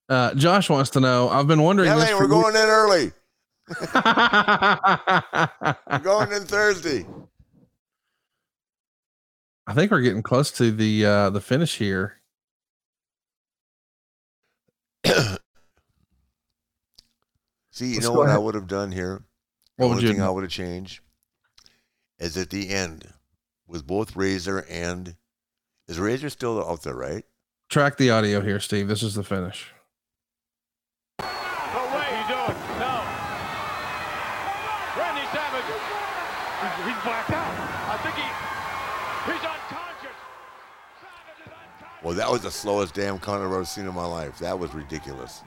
[0.08, 1.28] Uh, Josh wants to know.
[1.28, 1.88] I've been wondering.
[1.88, 3.12] Yeah, this for we're going in early.
[5.90, 7.04] We're going in Thursday.
[9.66, 12.20] I think we're getting close to the uh, the finish here.
[17.72, 19.24] See, you Let's know go what I would have done here?
[19.76, 21.00] What the would only you thing I would have changed
[22.18, 23.12] is at the end
[23.66, 25.16] with both Razor and
[25.88, 27.24] is Razor still out there, right?
[27.68, 28.88] Track the audio here, Steve.
[28.88, 29.72] This is the finish.
[31.18, 32.08] No way.
[32.16, 32.56] you doing?
[32.80, 33.02] No.
[34.96, 35.68] Randy Savage.
[36.62, 37.52] He's, he's blacked out.
[37.92, 38.22] I think he
[39.32, 40.16] he's unconscious.
[41.02, 41.95] Savage is unconscious.
[42.06, 44.38] Well, that was the slowest damn count I've ever seen in my life.
[44.38, 45.42] That was ridiculous.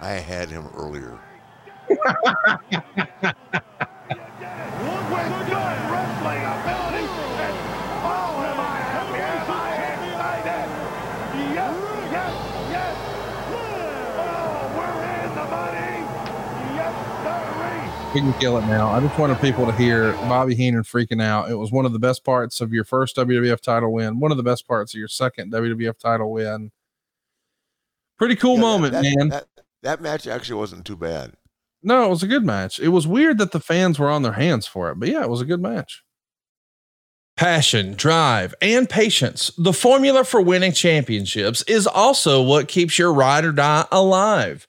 [0.00, 1.18] I had him earlier.
[18.14, 18.90] We can kill it now.
[18.90, 21.50] I just wanted people to hear Bobby Heenan freaking out.
[21.50, 24.36] It was one of the best parts of your first WWF title win, one of
[24.36, 26.70] the best parts of your second WWF title win.
[28.16, 29.28] Pretty cool Yeah, moment, that, man.
[29.30, 29.46] That,
[29.82, 31.32] that match actually wasn't too bad.
[31.82, 32.78] no, it was a good match.
[32.78, 35.28] It was weird that the fans were on their hands for it, but yeah, it
[35.28, 36.04] was a good match.
[37.36, 39.50] Passion, drive, and patience.
[39.58, 44.68] The formula for winning championships is also what keeps your ride or die alive.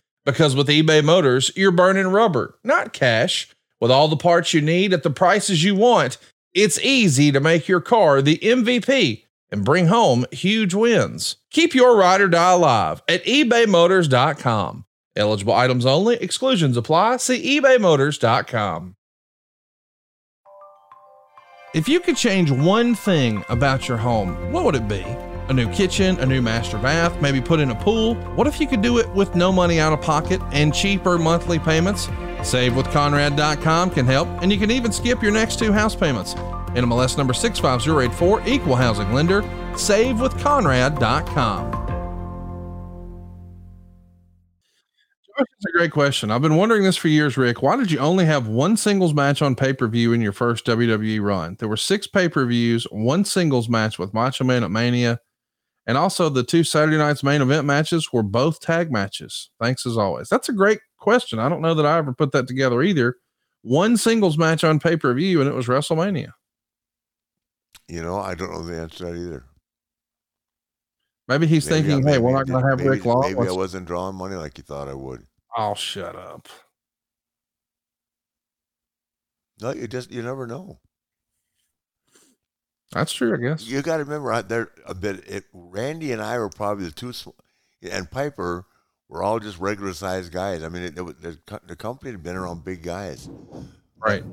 [0.25, 3.49] Because with eBay Motors, you're burning rubber, not cash.
[3.79, 6.17] With all the parts you need at the prices you want,
[6.53, 11.37] it's easy to make your car the MVP and bring home huge wins.
[11.49, 14.85] Keep your ride or die alive at ebaymotors.com.
[15.15, 17.17] Eligible items only, exclusions apply.
[17.17, 18.95] See ebaymotors.com.
[21.73, 25.05] If you could change one thing about your home, what would it be?
[25.51, 28.15] A new kitchen, a new master bath, maybe put in a pool?
[28.35, 31.59] What if you could do it with no money out of pocket and cheaper monthly
[31.59, 32.07] payments?
[32.07, 36.35] SaveWithConrad.com can help, and you can even skip your next two house payments.
[36.73, 39.41] NMLS number 65084, equal housing lender,
[39.73, 41.71] SaveWithConrad.com.
[45.37, 46.31] That's a great question.
[46.31, 47.61] I've been wondering this for years, Ric.
[47.61, 50.65] Why did you only have one singles match on pay per view in your first
[50.65, 51.57] WWE run?
[51.59, 55.19] There were six pay per views, one singles match with Macho Man at Mania,
[55.87, 59.49] and also the two Saturday night's main event matches were both tag matches.
[59.59, 60.29] Thanks as always.
[60.29, 61.39] That's a great question.
[61.39, 63.15] I don't know that I ever put that together either.
[63.63, 66.31] One singles match on pay per view, and it was WrestleMania.
[67.87, 69.45] You know, I don't know the answer to that either.
[71.27, 73.21] Maybe he's Maybe I- thinking, hey, we're not going to have maybe, Ric Law.
[73.21, 75.23] Maybe I wasn't drawing money like you thought I would.
[75.55, 76.47] I'll shut up.
[79.61, 80.79] No, you just you never know.
[82.91, 83.65] That's true, I guess.
[83.65, 85.27] You got to remember out there uh, a bit.
[85.27, 87.13] It, Randy and I were probably the two,
[87.89, 88.65] and Piper
[89.07, 90.63] were all just regular sized guys.
[90.63, 93.29] I mean, it, it, the, the company had been around big guys.
[93.97, 94.23] Right.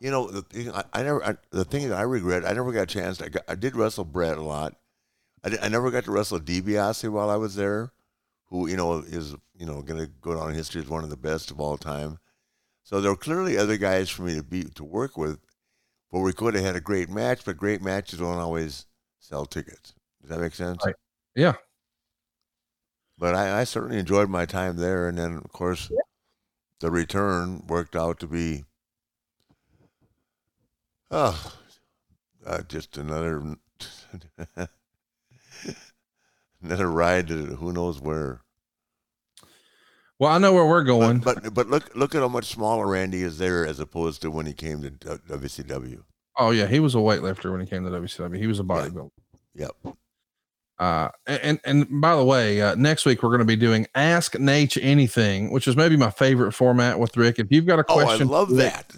[0.00, 1.24] You know, the thing I, I never.
[1.24, 3.20] I, the thing that I regret, I never got a chance.
[3.20, 4.76] I, got, I did wrestle Bret a lot.
[5.42, 7.92] I, did, I never got to wrestle DiBiase while I was there,
[8.50, 11.10] who you know is you know going to go down in history as one of
[11.10, 12.18] the best of all time.
[12.84, 15.40] So there were clearly other guys for me to be to work with,
[16.10, 17.44] where we could have had a great match.
[17.44, 18.86] But great matches don't always
[19.18, 19.94] sell tickets.
[20.20, 20.84] Does that make sense?
[20.84, 20.94] Right.
[21.34, 21.54] Yeah.
[23.18, 25.90] But I, I certainly enjoyed my time there, and then of course,
[26.80, 28.64] the return worked out to be,
[31.10, 31.54] oh,
[32.44, 33.56] uh, just another
[36.62, 38.42] another ride to who knows where.
[40.18, 41.18] Well, I know where we're going.
[41.18, 44.30] But, but but look look at how much smaller Randy is there as opposed to
[44.30, 46.02] when he came to WCW.
[46.38, 48.36] Oh yeah, he was a weightlifter when he came to WCW.
[48.38, 49.10] He was a bodybuilder.
[49.54, 49.72] Yep.
[50.78, 54.38] Uh, and and by the way, uh, next week we're going to be doing Ask
[54.38, 57.38] Nate Anything, which is maybe my favorite format with Ric.
[57.38, 58.94] If you've got a Oh, I question, love Ric, that.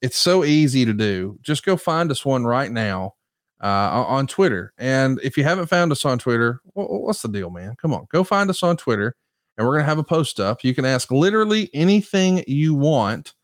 [0.00, 1.38] It's so easy to do.
[1.42, 3.14] Just go find us one right now
[3.60, 4.72] uh, on Twitter.
[4.78, 7.74] And if you haven't found us on Twitter, wh- what's the deal, man?
[7.82, 9.16] Come on, go find us on Twitter,
[9.56, 10.64] and we're gonna have a post up.
[10.64, 13.34] You can ask literally anything you want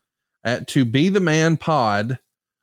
[0.43, 2.19] at to be the man pod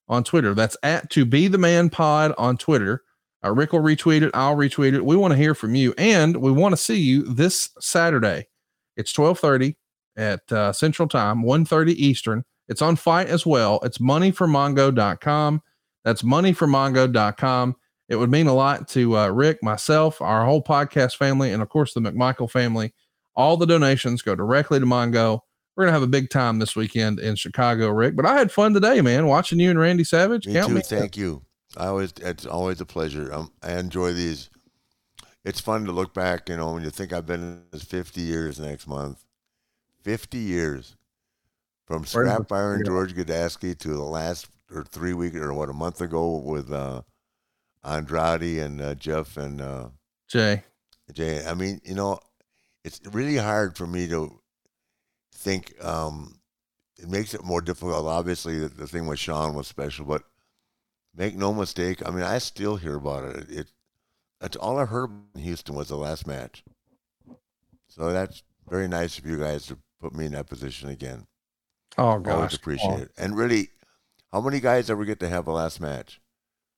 [0.09, 0.55] on Twitter.
[0.55, 3.03] That's at to be the man pod on Twitter.
[3.45, 4.31] Uh, Ric will retweet it.
[4.35, 5.05] I'll retweet it.
[5.05, 8.49] We want to hear from you, and we want to see you this Saturday.
[8.97, 9.77] It's twelve thirty
[10.17, 12.45] at uh, Central Time, 1.30 Eastern.
[12.69, 13.81] It's on FITE as well.
[13.83, 15.63] It's moneyformongo.com.
[16.05, 17.77] That's moneyformongo.com.
[18.09, 21.69] It would mean a lot to uh, Ric, myself, our whole podcast family, and of
[21.69, 22.93] course the McMichael family.
[23.41, 25.41] All the donations go directly to Mongo.
[25.75, 28.15] We're gonna have a big time this weekend in Chicago, Ric.
[28.15, 30.47] But I had fun today, man, watching you and Randy Savage.
[30.47, 30.75] Me Count too.
[30.75, 30.83] me.
[30.83, 31.43] Thank you.
[31.75, 33.33] I always it's always a pleasure.
[33.33, 34.51] Um, I enjoy these.
[35.43, 36.51] It's fun to look back.
[36.51, 39.25] You know, when you think I've been in this fifty years next month,
[40.03, 40.97] fifty years
[41.87, 42.85] from Scrap Iron?
[42.85, 47.01] George Gadaski to the last or three weeks or what a month ago with uh,
[47.85, 49.89] Andrade and uh, Jeff and uh,
[50.29, 50.63] Jay.
[51.15, 51.43] Jay.
[51.47, 52.21] I mean, you know,
[52.85, 54.41] it's really hard for me to
[55.35, 55.73] think.
[55.85, 56.41] Um,
[56.99, 58.07] it makes it more difficult.
[58.07, 60.23] Obviously, the, the thing with Shawn was special, but
[61.15, 62.07] make no mistake.
[62.07, 63.51] I mean, I still hear about it.
[63.51, 63.73] It
[64.41, 66.65] that's all I heard in Houston was the last match.
[67.89, 71.27] So that's very nice of you guys to put me in that position again.
[71.99, 73.11] Oh gosh, Always appreciate Oh, it.
[73.19, 73.69] And really,
[74.33, 76.21] how many guys ever get to have a last match?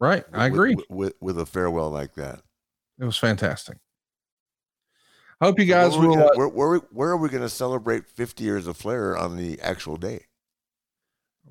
[0.01, 0.75] Right, I agree.
[0.75, 2.41] With, with, with a farewell like that.
[2.99, 3.79] It was fantastic.
[5.43, 6.15] Hope you guys where, are we will.
[6.15, 9.37] gonna- uh, where, where, where are we going to celebrate 50 years of Flair on
[9.37, 10.27] the actual day?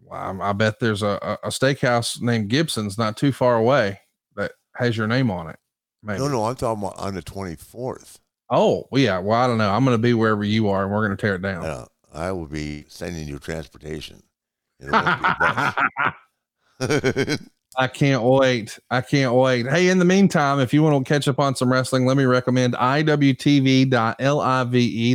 [0.10, 4.00] I, I bet there's a, a steakhouse named Gibson's not too far away
[4.38, 5.60] that has your name on it.
[6.02, 6.20] Maybe.
[6.20, 8.20] No, no, I'm talking about on the 24th.
[8.50, 9.20] Oh, well, yeah.
[9.20, 9.70] Well, I don't know.
[9.70, 11.66] I'm going to be wherever you are, and we're going to tear it down.
[11.66, 14.24] Uh, I will be sending you transportation.
[17.78, 18.78] I can't wait.
[18.90, 19.66] I can't wait.
[19.66, 22.26] Hey, in the meantime, if you want to catch up on some wrestling, let me
[22.26, 23.92] recommend iwtv.live.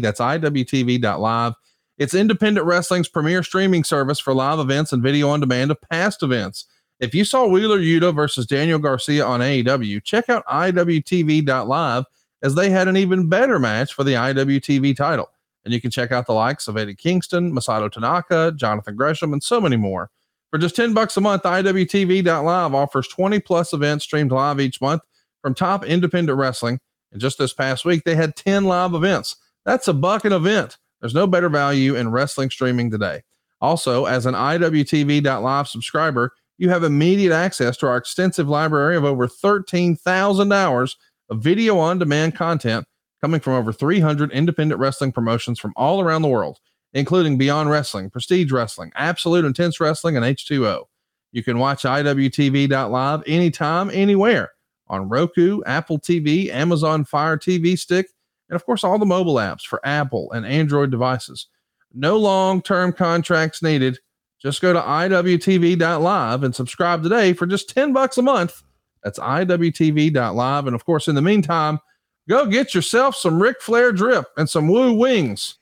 [0.02, 1.52] That's iwtv.live.
[1.98, 6.22] It's independent wrestling's premier streaming service for live events and video on demand of past
[6.22, 6.66] events.
[6.98, 12.04] If you saw Wheeler Yuta versus Daniel Garcia on AEW, check out iwtv.live
[12.42, 15.30] as they had an even better match for the IWTV title.
[15.64, 19.42] And you can check out the likes of Eddie Kingston, Masato Tanaka, Jonathan Gresham, and
[19.42, 20.10] so many more.
[20.50, 25.02] For just 10 bucks a month, IWTV.live offers 20 plus events streamed live each month
[25.42, 26.78] from top independent wrestling.
[27.12, 29.36] And just this past week, they had 10 live events.
[29.64, 30.78] That's a buck an event.
[31.00, 33.22] There's no better value in wrestling streaming today.
[33.60, 39.28] Also, as an IWTV.live subscriber, you have immediate access to our extensive library of over
[39.28, 40.96] 13,000 hours
[41.28, 42.86] of video on demand content
[43.20, 46.58] coming from over 300 independent wrestling promotions from all around the world
[46.96, 50.84] including Beyond Wrestling, Prestige Wrestling, Absolute Intense Wrestling, and H2O.
[51.30, 54.52] You can watch IWTV.live anytime, anywhere
[54.88, 58.06] on Roku, Apple TV, Amazon Fire TV Stick,
[58.48, 61.48] and of course, all the mobile apps for Apple and Android devices.
[61.92, 63.98] No long term contracts needed.
[64.40, 68.62] Just go to IWTV.live and subscribe today for just 10 bucks a month.
[69.04, 70.66] That's IWTV.live.
[70.66, 71.78] And of course, in the meantime,
[72.26, 75.58] go get yourself some Ric Flair drip and some Woo Wings.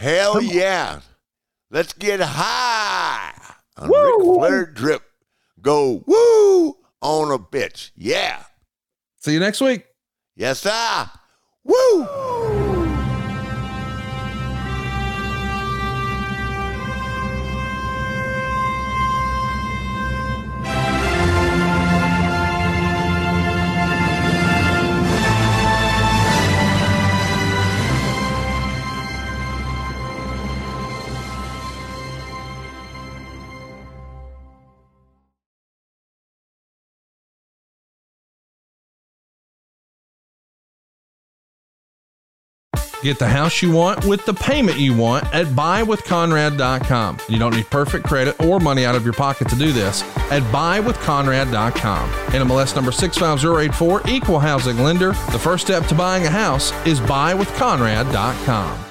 [0.00, 1.00] Hell yeah.
[1.70, 3.34] Let's get high
[3.76, 4.16] on Woo!
[4.16, 5.02] Ric Flair drip.
[5.60, 7.90] Go woo on a bitch.
[7.94, 8.44] Yeah.
[9.18, 9.84] See you next week.
[10.34, 11.10] Yes, sir.
[11.64, 12.39] Woo.
[43.02, 47.18] Get the house you want with the payment you want at buywithconrad.com.
[47.28, 50.42] You don't need perfect credit or money out of your pocket to do this at
[50.52, 52.10] buywithconrad.com.
[52.10, 55.12] NMLS number 65084, equal housing lender.
[55.32, 58.89] The first step to buying a house is buywithconrad.com.